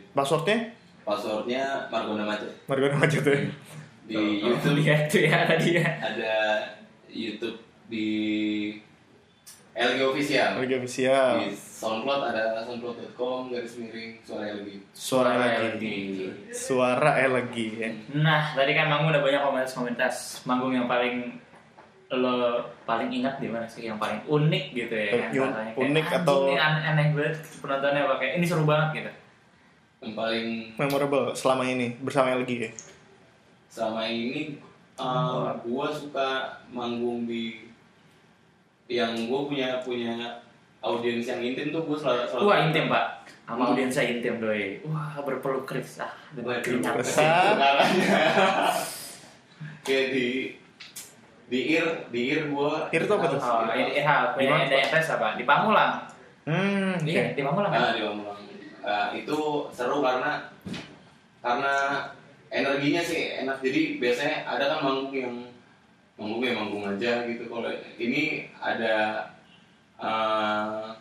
Passwordnya? 0.09 0.73
passwordnya 1.01 1.85
Margonda 1.89 2.23
Macet 2.23 2.49
Margono 2.65 2.97
aja 2.97 3.17
tuh. 3.19 3.29
ya. 3.29 3.41
di 4.07 4.15
Oh, 4.17 4.25
YouTube 4.47 4.77
Lihat 4.81 5.01
tuh 5.05 5.21
ya 5.21 5.39
tadi 5.45 5.69
ya. 5.77 5.85
ada 6.01 6.33
YouTube 7.05 7.57
di 7.85 8.07
LG 9.71 9.99
Official 10.03 10.49
Lagi 10.57 10.75
official. 10.75 11.27
di 11.39 11.55
SoundCloud 11.55 12.21
ada 12.27 12.59
soundcloud.com 12.61 13.49
garis 13.49 13.73
miring 13.75 14.19
suara 14.21 14.51
LG 14.53 14.67
Suara. 14.91 15.31
Suara 16.51 17.11
eh 17.17 17.25
lagi 17.25 17.65
ya. 17.73 17.89
Nah, 18.13 18.51
tadi 18.51 18.71
kan 18.71 18.85
manggung 18.85 19.09
udah 19.09 19.23
banyak 19.23 19.41
komunitas-komunitas 19.41 20.15
manggung 20.43 20.71
yang 20.71 20.85
paling 20.85 21.39
lo 22.11 22.59
paling 22.83 23.07
ingat 23.09 23.39
di 23.39 23.47
mana 23.47 23.63
sih 23.63 23.87
yang 23.87 23.95
paling 23.95 24.19
unik 24.27 24.65
gitu 24.75 24.91
ya 24.91 25.07
kan 25.07 25.31
rasanya 25.31 25.73
unik 25.79 26.03
"Anjing, 26.03 26.19
atau- 26.19 26.43
ini 26.43 26.55
aneh, 26.59 26.83
aneh 26.83 27.05
banget 27.15 27.35
penontonnya 27.57 28.03
pakai 28.05 28.27
ini 28.35 28.43
seru 28.43 28.67
banget 28.67 28.89
gitu 28.99 29.11
yang 30.01 30.13
paling 30.13 30.47
Memorable 30.75 31.31
selama 31.31 31.63
ini 31.63 31.95
bersama 32.03 32.35
LG 32.35 32.51
ya. 32.51 32.71
selama 33.71 34.03
ini 34.03 34.59
uh, 34.99 35.55
gua 35.63 35.87
suka 35.87 36.29
manggung 36.67 37.23
di 37.23 37.70
yang 38.91 39.15
gua 39.31 39.47
punya 39.47 39.79
punya 39.79 40.11
audiens 40.83 41.23
yang 41.23 41.39
intim 41.39 41.71
tuh 41.71 41.87
gua 41.87 41.95
selalu, 41.95 42.21
selalu 42.27 42.43
wah 42.43 42.57
intim 42.67 42.85
pak. 42.91 43.05
Sama 43.47 43.63
Hmm. 43.63 43.69
audiens 43.71 43.93
saya 43.93 44.07
intim 44.11 44.35
doi. 44.37 44.83
Wah 44.83 45.15
berpeluk 45.23 45.63
keris. 45.63 46.03
Ah 46.03 46.11
dengan 46.35 46.59
keringat. 46.59 46.95
kayak 49.85 50.05
di 50.13 50.27
di 51.51 51.59
ir 51.75 51.85
di 52.09 52.21
ir 52.31 52.41
gua. 52.47 52.87
Ir 52.91 53.03
tuh 53.07 53.15
apa 53.19 53.27
tuh? 53.27 53.39
oh 53.39 53.63
ini 53.75 53.99
eh 53.99 54.03
Di 54.03 54.27
punya 54.35 54.51
mana, 54.55 54.65
DFS 54.67 55.07
apa? 55.19 55.27
Di 55.35 55.43
Pamulang. 55.43 55.93
Hmm, 56.47 56.97
oke. 56.97 57.05
iya 57.05 57.23
di 57.35 57.41
Pamulang 57.43 57.71
kan 57.71 57.81
Ah, 57.81 57.91
di 57.93 58.01
Pamulang. 58.03 58.39
Ah, 58.81 59.07
itu 59.13 59.37
seru 59.69 59.99
karena 60.01 60.41
karena 61.43 61.73
energinya 62.47 63.01
sih 63.03 63.43
enak. 63.43 63.59
Jadi 63.59 63.99
biasanya 63.99 64.47
ada 64.47 64.63
kan 64.71 64.79
manggung 64.81 65.11
yang 65.11 65.35
manggung 66.21 66.45
ya 66.45 66.53
manggung 66.53 66.85
aja 66.85 67.25
gitu. 67.25 67.49
Kalau 67.49 67.65
ini 67.97 68.21
ada 68.55 69.25
ah, 69.97 70.93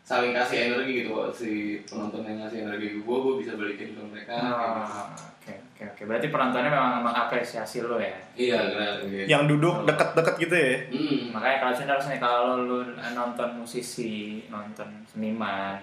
saling 0.00 0.30
kasih 0.30 0.70
energi 0.70 1.02
gitu. 1.02 1.10
Si 1.34 1.50
penonton 1.82 2.22
yang 2.22 2.38
ngasih 2.38 2.62
energi 2.62 2.86
ke 2.94 2.98
gue, 3.02 3.16
gue 3.18 3.34
bisa 3.42 3.52
balikin 3.58 3.92
ke 3.92 4.02
mereka. 4.06 4.30
kayak 4.30 4.46
gitu. 4.46 4.54
Oh, 4.54 5.06
oke 5.44 5.52
oke 5.74 5.82
oke 5.90 6.02
berarti 6.06 6.26
penontonnya 6.30 6.70
memang 6.70 7.02
mengapresiasi 7.02 7.82
lo 7.82 7.98
ya 7.98 8.16
Iya, 8.32 8.58
benar. 8.70 8.92
gitu. 9.04 9.26
Yang 9.28 9.42
duduk 9.50 9.74
deket-deket 9.84 10.34
gitu 10.40 10.54
ya. 10.56 10.74
Hmm. 10.88 11.20
makanya 11.34 11.56
kalau 11.60 11.74
sendiri 11.74 12.00
nih 12.06 12.20
kalau 12.22 12.52
lu 12.62 12.78
nonton 12.96 13.48
musisi 13.58 14.14
nonton 14.48 14.88
seniman 15.04 15.76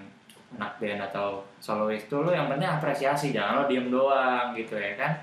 anak 0.57 0.81
band 0.81 0.99
atau 1.05 1.45
solois 1.61 2.03
tuh 2.09 2.25
lu 2.25 2.31
yang 2.33 2.49
penting 2.49 2.67
apresiasi 2.67 3.31
jangan 3.31 3.63
lo 3.63 3.63
diem 3.69 3.87
doang 3.87 4.51
gitu 4.51 4.75
ya 4.75 4.97
kan 4.97 5.13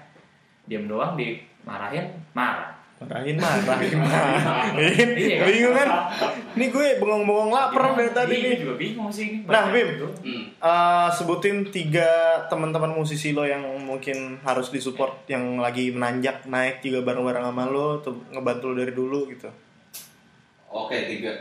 diem 0.65 0.87
doang 0.87 1.19
dimarahin 1.19 2.09
marah 2.33 2.78
Marahin 2.99 3.39
marahin 3.39 3.95
marahin. 3.95 5.09
Iya 5.19 5.37
kan? 5.39 5.47
Bingung 5.47 5.75
kan? 5.75 5.89
Ini 6.59 6.67
gue 6.67 6.87
bengong-bengong 6.99 7.51
lapar 7.51 7.95
dari 7.95 8.11
tadi 8.11 8.35
nih. 8.37 8.55
juga 8.59 8.75
bingung 8.75 9.07
sih 9.09 9.39
ini 9.39 9.47
Nah, 9.47 9.71
Bim. 9.71 9.89
Eh, 10.59 11.09
sebutin 11.15 11.71
tiga 11.71 12.09
teman-teman 12.47 12.91
musisi 12.91 13.31
lo 13.31 13.47
yang 13.47 13.63
mungkin 13.81 14.43
harus 14.43 14.69
disupport 14.69 15.15
yang 15.27 15.57
lagi 15.57 15.89
menanjak 15.89 16.43
naik 16.45 16.83
juga 16.83 17.07
bareng-bareng 17.07 17.45
sama 17.45 17.65
lo 17.65 18.03
tuh 18.03 18.19
ngebantu 18.29 18.65
lo 18.67 18.75
dari 18.77 18.91
dulu 18.91 19.31
gitu. 19.31 19.47
Oke, 20.69 21.07
tiga. 21.07 21.33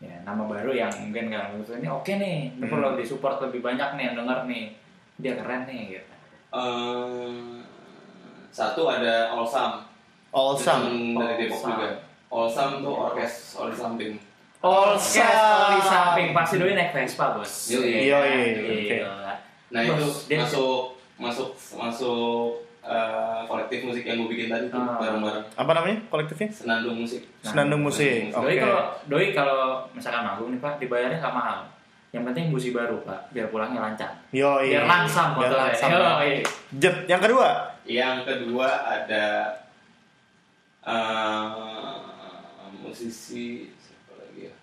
ya 0.00 0.16
nama 0.24 0.48
baru 0.48 0.72
yang 0.72 0.88
mungkin 0.88 1.28
kan 1.28 1.52
ini 1.52 1.84
oke 1.84 2.08
nih 2.08 2.56
Hmm. 2.56 2.72
perlu 2.72 2.96
disupport 2.96 3.36
lebih 3.44 3.60
banyak 3.60 4.00
nih 4.00 4.04
yang 4.08 4.16
denger 4.16 4.48
nih 4.48 4.72
dia 5.18 5.36
keren 5.36 5.68
nih 5.68 5.92
gitu 5.92 6.12
Eh, 6.50 7.60
satu 8.48 8.88
ada 8.88 9.28
Olsam. 9.30 9.84
Allsam. 10.30 10.80
Itu 10.86 11.18
dari 11.18 11.34
Depok 11.44 11.60
juga. 11.64 11.88
Olsam 12.30 12.70
tuh 12.78 12.94
orkes 12.94 13.32
oli 13.56 13.74
samping. 13.74 14.12
All 14.60 14.92
all 14.92 15.68
di 15.72 15.80
samping 15.82 16.28
pasti 16.30 16.54
doi 16.56 16.72
naik 16.72 16.92
Vespa 16.92 17.32
bos. 17.32 17.48
Yoi, 17.70 18.06
Iya. 18.06 18.18
oke. 18.60 18.98
Nah 19.70 19.80
itu 19.82 20.04
masuk 20.30 20.74
masuk 21.16 21.48
masuk 21.74 22.60
eh, 22.80 23.40
kolektif 23.44 23.84
musik 23.84 24.04
yang 24.04 24.16
gue 24.16 24.28
bikin 24.30 24.48
tadi 24.48 24.64
tuh 24.68 24.80
Ah. 24.80 24.96
bareng-bareng 24.96 25.44
Apa 25.54 25.70
namanya 25.74 25.98
kolektifnya? 26.08 26.48
senandung 26.48 26.96
musik. 26.98 27.22
Senandung 27.40 27.82
musik. 27.82 28.32
Oke. 28.32 28.40
Doi 28.46 28.56
kalau 28.56 28.80
doi 29.04 29.26
kalau 29.30 29.60
misalkan 29.92 30.22
manggung 30.22 30.48
nih 30.48 30.60
pak 30.60 30.76
dibayarnya 30.76 31.18
nggak 31.18 31.34
mahal. 31.34 31.58
Yang 32.10 32.24
penting 32.26 32.44
busi 32.50 32.68
baru 32.70 32.98
pak, 33.00 33.30
biar 33.30 33.46
pulangnya 33.48 33.80
lancar. 33.80 34.10
Yo, 34.30 34.58
Biar 34.58 34.82
langsam 34.82 35.36
Biar 35.36 35.46
motornya. 35.46 35.62
langsam. 35.62 35.88
Yoi. 35.94 36.32
Jet. 36.74 36.96
Yang 37.06 37.20
kedua, 37.22 37.48
Yang 37.84 38.16
kedua 38.24 38.68
ada 38.82 39.24
eh, 40.82 41.46
musisi 42.80 43.44
siapa 43.76 44.12
lagi 44.16 44.40
ya? 44.42 44.54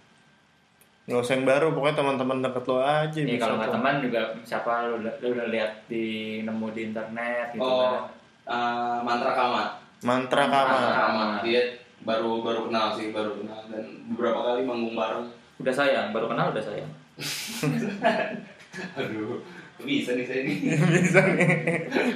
nggak 1.06 1.22
usah 1.22 1.34
yang 1.34 1.48
baru, 1.48 1.68
pokoknya 1.72 1.96
teman-teman 1.96 2.38
deket 2.42 2.64
lo 2.66 2.78
aja. 2.80 3.16
Nih 3.18 3.32
bisa 3.32 3.42
kalau 3.42 3.56
nggak 3.58 3.74
teman 3.74 3.96
juga 4.02 4.22
siapa 4.44 4.72
lu, 4.86 4.96
udah- 5.00 5.18
lu 5.18 5.28
udah 5.32 5.48
lihat 5.48 5.72
di 5.88 6.06
nemu 6.42 6.68
di 6.70 6.82
internet 6.86 7.48
gitu 7.52 7.64
Oh, 7.64 7.80
kan. 7.80 8.04
eh, 8.46 8.98
Mantra 9.02 9.32
Kama. 9.32 9.64
Mantra 10.00 10.44
Mantra 10.44 10.44
Kama. 10.44 10.76
Kama. 10.76 10.92
Kama. 10.94 11.26
Dia 11.42 11.62
baru 12.00 12.42
baru 12.42 12.60
kenal 12.68 12.88
sih, 12.92 13.10
baru 13.10 13.32
kenal 13.36 13.62
dan 13.68 13.86
beberapa 14.08 14.40
kali 14.44 14.62
manggung 14.62 14.94
bareng. 14.94 15.28
Udah 15.58 15.74
sayang, 15.74 16.12
baru 16.12 16.28
kenal 16.28 16.52
udah 16.52 16.62
sayang. 16.62 16.92
Aduh, 19.00 19.42
bisa 19.80 20.12
nih 20.14 20.26
saya 20.28 20.42
nih. 20.44 20.58
bisa 20.94 21.20
nih. 21.24 21.50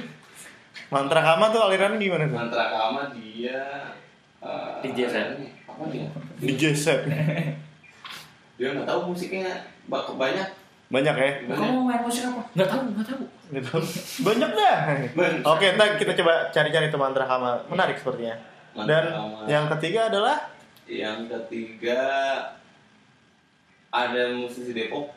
Mantra 0.92 1.20
Kama 1.24 1.48
tuh 1.48 1.60
aliran 1.64 1.96
gimana 1.96 2.28
tuh? 2.28 2.36
Mantra 2.36 2.64
Kama 2.68 3.02
dia 3.16 3.88
eh, 4.44 4.68
DJ 4.84 4.98
set. 5.08 5.28
Apa 5.64 5.88
dia? 5.88 6.06
DJ 6.36 6.76
set. 6.76 7.00
Dia 8.60 8.68
nggak 8.78 8.86
tahu 8.86 9.10
musiknya 9.10 9.48
banyak. 9.88 10.48
Banyak 10.92 11.14
ya? 11.16 11.30
Banyak. 11.48 11.56
Kamu 11.56 11.78
main 11.88 12.00
musik 12.04 12.22
apa? 12.28 12.42
Nggak 12.52 12.68
tahu, 12.68 12.80
nggak 12.94 13.06
tahu. 13.08 13.24
Banyak 14.22 14.50
dah. 14.52 14.76
Banyak. 15.16 15.40
Oke, 15.48 15.66
ntar 15.74 15.96
kita 15.96 16.12
coba 16.20 16.52
cari-cari 16.52 16.92
tuh 16.92 17.00
mantra 17.00 17.24
kama. 17.24 17.64
Menarik 17.72 17.96
sepertinya. 17.96 18.36
Mantra 18.76 18.92
Dan 18.92 19.04
Kama. 19.10 19.38
yang 19.48 19.64
ketiga 19.76 20.12
adalah 20.12 20.36
Yang 20.84 21.18
ketiga 21.32 22.00
ada 23.88 24.22
musisi 24.36 24.76
Depok. 24.76 25.10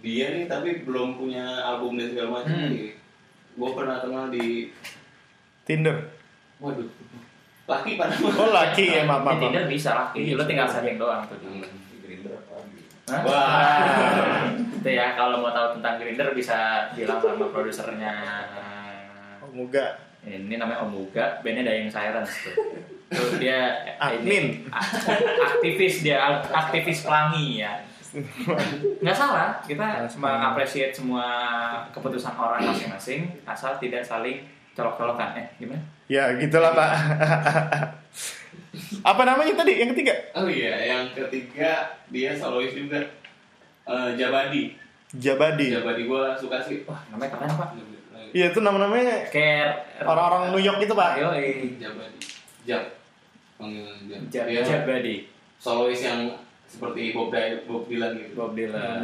Dia 0.00 0.30
nih 0.30 0.46
tapi 0.46 0.86
belum 0.86 1.18
punya 1.18 1.66
album 1.66 1.98
dan 1.98 2.14
segala 2.14 2.40
macam. 2.40 2.54
Hmm. 2.54 2.94
Gue 3.56 3.70
pernah 3.72 3.96
kenal 4.04 4.28
di 4.28 4.70
Tinder. 5.64 5.96
Waduh. 6.60 6.88
Laki 7.66 7.98
pada 7.98 8.14
Oh 8.22 8.54
laki 8.54 8.84
ya, 8.94 9.02
maaf 9.02 9.24
Di 9.24 9.26
maaf. 9.26 9.40
Tinder 9.42 9.64
bisa 9.66 9.90
lah, 9.90 10.08
lo 10.14 10.44
tinggal 10.46 10.68
setting 10.70 11.00
doang 11.00 11.26
tuh. 11.26 11.40
Hah? 13.10 13.22
Wah. 13.26 14.46
Itu 14.78 14.90
ya 14.92 15.18
kalau 15.18 15.42
mau 15.42 15.50
tahu 15.50 15.78
tentang 15.78 15.98
Grinder 15.98 16.30
bisa 16.36 16.90
bilang 16.94 17.18
sama 17.18 17.50
produsernya. 17.50 18.14
Oh, 19.42 19.50
Muga. 19.50 19.98
Ini 20.26 20.58
namanya 20.58 20.82
Om 20.82 21.06
Uga, 21.06 21.38
bandnya 21.38 21.70
Dying 21.70 21.86
Sirens 21.86 22.30
tuh. 22.42 22.54
Tuh 23.14 23.38
dia 23.38 23.78
Admin. 24.02 24.66
aktivis 25.54 26.02
dia, 26.02 26.42
aktivis 26.50 27.06
pelangi 27.06 27.62
ya. 27.62 27.78
Nggak 29.02 29.16
salah, 29.16 29.60
kita 29.64 30.08
mengapresiasi 30.16 31.02
semua 31.02 31.26
keputusan 31.92 32.32
orang 32.32 32.64
masing-masing 32.64 33.28
asal 33.44 33.76
tidak 33.76 34.00
saling 34.00 34.40
colok-colokan. 34.72 35.36
Eh, 35.36 35.46
gimana? 35.60 35.82
Ya 36.08 36.32
gitulah 36.40 36.72
pak. 36.72 36.92
Apa 39.02 39.22
namanya 39.24 39.52
tadi 39.56 39.80
yang 39.80 39.90
ketiga? 39.92 40.14
Oh 40.36 40.48
iya, 40.48 40.76
yang 40.76 41.12
ketiga 41.12 41.96
dia 42.08 42.32
solois 42.36 42.72
juga. 42.72 43.00
Eh, 43.86 44.10
Jabadi. 44.16 44.76
Jabadi. 45.16 45.76
Jabadi 45.76 46.02
gue 46.04 46.22
suka 46.40 46.58
sih. 46.64 46.82
Wah, 46.88 47.00
namanya 47.12 47.36
keren 47.36 47.50
pak. 47.52 47.70
Iya 48.34 48.52
itu 48.52 48.58
nama-namanya 48.60 49.30
Kayak 49.32 49.86
orang-orang 50.02 50.52
New 50.52 50.60
York 50.60 50.82
gitu 50.82 50.92
pak. 50.92 51.16
Ayo, 51.16 51.30
Jabadi. 51.78 52.18
Jab. 52.66 52.82
Panggilan 53.56 53.96
Jab. 54.28 54.44
Jabadi, 54.50 55.30
solois 55.56 56.00
yang 56.04 56.28
seperti 56.66 57.14
Bob, 57.14 57.28
Dy- 57.30 57.62
Bob 57.64 57.84
Dylan 57.86 58.12
gitu. 58.16 58.32
Bob 58.34 58.52
Dylan, 58.52 59.00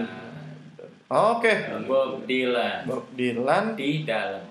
Oke. 1.09 1.53
Bob 1.85 2.25
Dylan 2.25 2.81
Bob 2.85 3.05
Dylan. 3.13 3.65
di 3.75 4.03
dalam. 4.03 4.45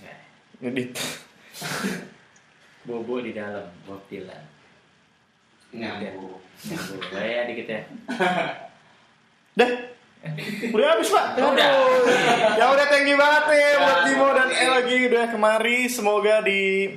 Ya, 0.00 0.14
Ngedit. 0.60 0.90
Bobo 2.88 3.20
di 3.20 3.32
dalam, 3.32 3.68
Bob 3.84 4.00
Dylan. 4.08 4.44
Nyambung. 5.70 6.40
Nyambung. 6.66 7.00
Ya, 7.14 7.42
dikit 7.46 7.66
ya. 7.68 7.80
Dah. 9.58 9.70
Udah 10.68 10.86
habis 10.92 11.08
pak. 11.08 11.32
Udah. 11.36 11.68
Ya 12.56 12.64
udah 12.68 12.86
thank 12.88 13.08
you 13.08 13.16
banget 13.16 13.44
nih 13.48 13.72
buat 13.78 13.98
Timo 14.04 14.28
dan 14.32 14.48
El 14.52 14.70
lagi 14.74 14.96
udah 15.08 15.24
kemari. 15.28 15.78
Semoga 15.88 16.44
di 16.44 16.92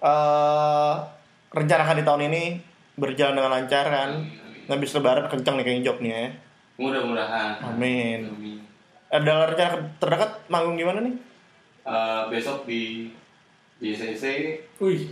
eh 0.00 0.94
rencanakan 1.50 1.96
di 1.96 2.04
tahun 2.04 2.22
ini 2.28 2.44
berjalan 2.96 3.38
dengan 3.38 3.52
lancar 3.52 3.84
kan. 3.86 4.10
Habis 4.70 4.94
lebaran 4.94 5.26
kenceng 5.26 5.58
nih 5.58 5.64
kayaknya 5.66 5.86
jobnya 5.90 6.14
ya. 6.14 6.30
Mudah-mudahan. 6.80 7.50
Amin. 7.74 8.18
Amin. 8.30 8.58
Ada 9.10 9.50
rencana 9.50 9.74
terdekat 9.98 10.30
manggung 10.46 10.78
gimana 10.78 11.02
nih? 11.02 11.14
Eh, 11.82 12.22
besok 12.30 12.70
di 12.70 13.10
JCC, 13.80 14.24
Wih, 14.78 15.08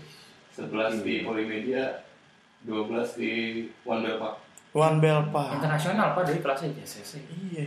11 0.54 1.00
di 1.02 1.24
Polimedia, 1.24 2.04
12 2.62 3.16
di 3.16 3.32
One 3.82 4.04
Bell 4.04 4.20
Park. 4.20 4.36
One 4.76 5.00
Bell 5.00 5.24
Pak. 5.32 5.58
internasional 5.58 6.12
pak 6.12 6.28
dari 6.28 6.38
kelasnya 6.44 6.70
JCC. 6.76 7.24
Iya. 7.50 7.64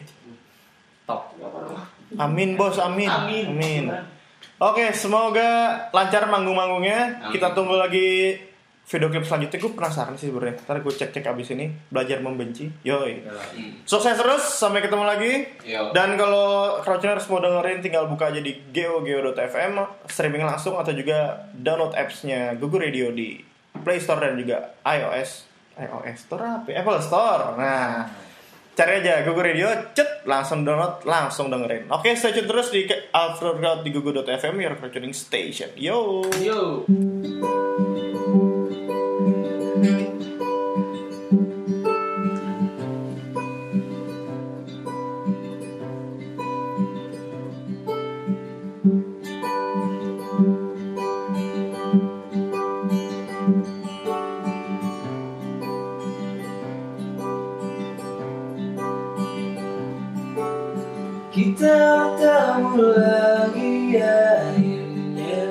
Top. 1.09 1.33
Amin 2.15 2.53
bos, 2.55 2.77
amin. 2.77 3.09
Amin. 3.09 3.89
Oke, 4.61 4.93
semoga 4.93 5.89
lancar 5.89 6.29
manggung-manggungnya. 6.29 7.25
Amin. 7.25 7.33
Kita 7.33 7.57
tunggu 7.57 7.81
lagi 7.81 8.37
video 8.87 9.07
klip 9.07 9.23
selanjutnya 9.23 9.59
gue 9.61 9.71
penasaran 9.71 10.15
sih 10.19 10.27
sebenarnya. 10.27 10.59
Ntar 10.67 10.77
gue 10.83 10.93
cek-cek 10.93 11.23
abis 11.23 11.55
ini 11.55 11.71
belajar 11.87 12.19
membenci. 12.19 12.67
Yoi. 12.83 13.23
Sukses 13.87 14.19
terus, 14.19 14.43
sampai 14.43 14.83
ketemu 14.83 15.03
lagi. 15.07 15.31
Yo. 15.63 15.95
Dan 15.95 16.19
kalau 16.19 16.79
Crouchers 16.83 17.29
mau 17.31 17.39
dengerin 17.39 17.79
tinggal 17.79 18.11
buka 18.11 18.33
aja 18.33 18.43
di 18.43 18.51
geo.geo.fm 18.75 19.73
streaming 20.11 20.43
langsung 20.43 20.75
atau 20.75 20.91
juga 20.91 21.47
download 21.55 21.95
apps-nya 21.95 22.59
Google 22.59 22.83
Radio 22.83 23.15
di 23.15 23.39
Play 23.71 24.03
Store 24.03 24.19
dan 24.19 24.35
juga 24.35 24.75
iOS. 24.83 25.47
iOS 25.79 26.17
Store 26.27 26.43
apa? 26.43 26.67
ya? 26.67 26.83
Apple 26.83 26.99
Store. 26.99 27.55
Nah, 27.55 28.11
cari 28.75 28.91
aja 28.99 29.23
Google 29.23 29.55
Radio, 29.55 29.71
cet 29.95 30.27
langsung 30.27 30.67
download, 30.67 31.07
langsung 31.07 31.47
dengerin. 31.47 31.87
Oke, 31.87 32.11
stay 32.19 32.35
tune 32.35 32.49
terus 32.49 32.67
di 32.75 32.83
Aftercrowd 33.15 33.87
di 33.87 33.89
google.fm 33.95 34.55
your 34.59 34.75
Crouching 34.75 35.15
Station. 35.15 35.71
Yo. 35.79 36.27
Yo. 36.43 36.83
Kita 61.31 61.79
bertemu 62.19 62.91
lagi 62.91 63.95
akhirnya. 64.03 65.43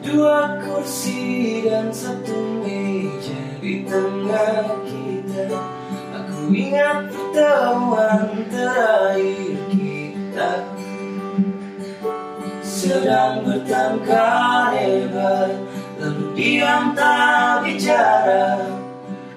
Dua 0.00 0.56
kursi 0.64 1.60
dan 1.68 1.92
satu 1.92 2.64
meja 2.64 3.60
di 3.60 3.84
tengah 3.84 4.64
kita. 4.88 5.44
Aku 6.08 6.48
ingat 6.56 7.12
pertemuan 7.12 8.48
terakhir 8.48 9.60
kita. 9.68 10.64
Sedang 12.64 13.44
bertengkar 13.44 14.72
hebat 14.72 15.52
Lalu 16.00 16.32
diam 16.32 16.96
tak 16.96 17.68
bicara. 17.68 18.72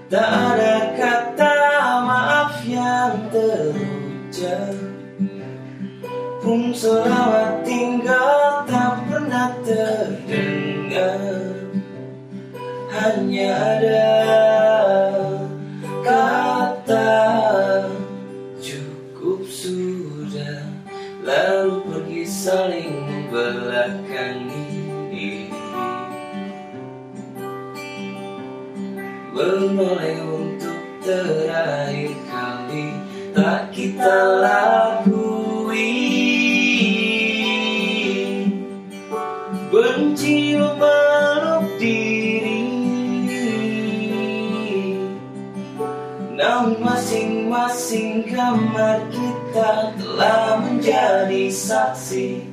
Tak 0.08 0.32
ada 0.32 0.96
kata 0.96 1.56
maaf 2.08 2.64
yang 2.64 3.28
Pun 6.44 6.76
selamat 6.76 7.64
tinggal 7.64 8.68
tak 8.68 9.08
pernah 9.08 9.56
terdengar. 9.64 11.56
Hanya 12.92 13.50
ada 13.56 14.12
kata 16.04 17.24
cukup 18.60 19.48
sudah. 19.48 20.68
Lalu 21.24 21.88
pergi 21.88 22.24
saling 22.28 23.00
membelakangi 23.08 24.84
Menoleh 29.34 30.22
untuk 30.22 30.78
terakhir 31.02 32.13
Tak 33.44 33.76
kita 33.76 34.40
lakui 34.40 35.92
Benci 39.68 40.56
memeluk 40.56 41.68
diri. 41.76 42.64
Namun 46.40 46.80
masing-masing 46.88 48.32
kamar 48.32 49.12
kita 49.12 49.92
telah 50.00 50.64
menjadi 50.64 51.52
saksi. 51.52 52.48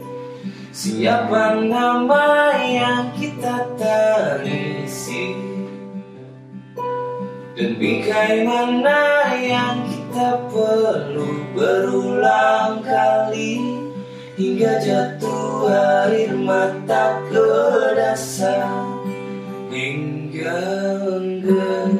Siapa 0.74 1.70
nama 1.70 2.58
yang 2.66 3.14
kita 3.14 3.78
tangisi 3.78 5.38
Dan 7.54 7.78
bingkai 7.78 8.42
mana 8.42 9.30
yang 9.38 9.86
kita 9.86 9.99
perlu 10.50 11.28
berulang 11.54 12.82
kali 12.82 13.80
Hingga 14.40 14.80
jatuh 14.80 15.68
air 15.68 16.32
mata 16.32 17.20
ke 17.28 17.48
dasar. 17.92 18.88
Hingga 19.68 20.80
menggenang 21.50 21.99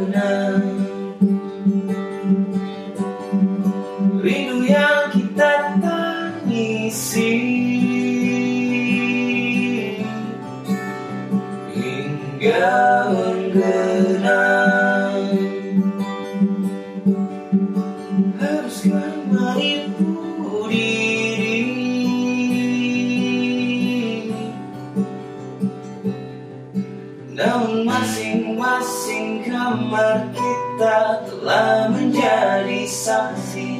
menjadi 32.30 32.86
saksi. 32.86 33.70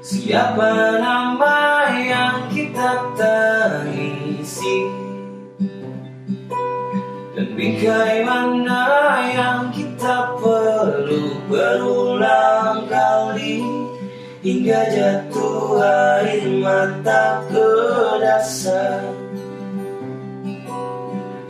Siapa 0.00 0.96
nama 0.96 1.92
yang 1.92 2.48
kita 2.48 3.12
tangisi 3.20 4.88
Dan 7.36 7.52
bingkai 7.52 8.24
mana 8.24 8.88
yang 9.28 9.68
kita 9.76 10.40
perlu 10.40 11.36
berulang 11.52 12.88
kali 12.88 13.60
Hingga 14.40 14.80
jatuh 14.88 15.84
air 15.84 16.48
mata 16.64 17.44
ke 17.52 17.70
dasar? 18.24 19.04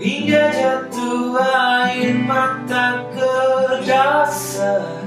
Hingga 0.03 0.44
jatuh 0.59 1.38
air 1.38 2.18
mata 2.18 3.07
ke 3.14 3.34
dasar 3.86 4.99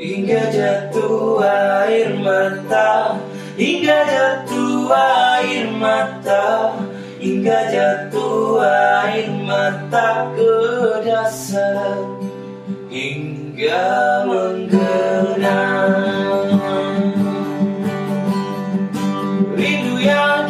Hingga 0.00 0.48
jatuh 0.48 1.44
air 1.44 2.16
mata. 2.16 3.20
Hingga 3.52 3.98
jatuh 4.08 4.88
air 4.96 5.68
mata. 5.76 6.72
Hingga 7.20 7.68
jatuh 7.68 8.64
air 8.64 9.28
mata 9.44 10.32
ke 10.32 10.56
dasar. 11.04 12.00
Hingga 12.88 13.84
menggenang. 14.24 15.68
Rindu 19.52 20.00
yang 20.00 20.49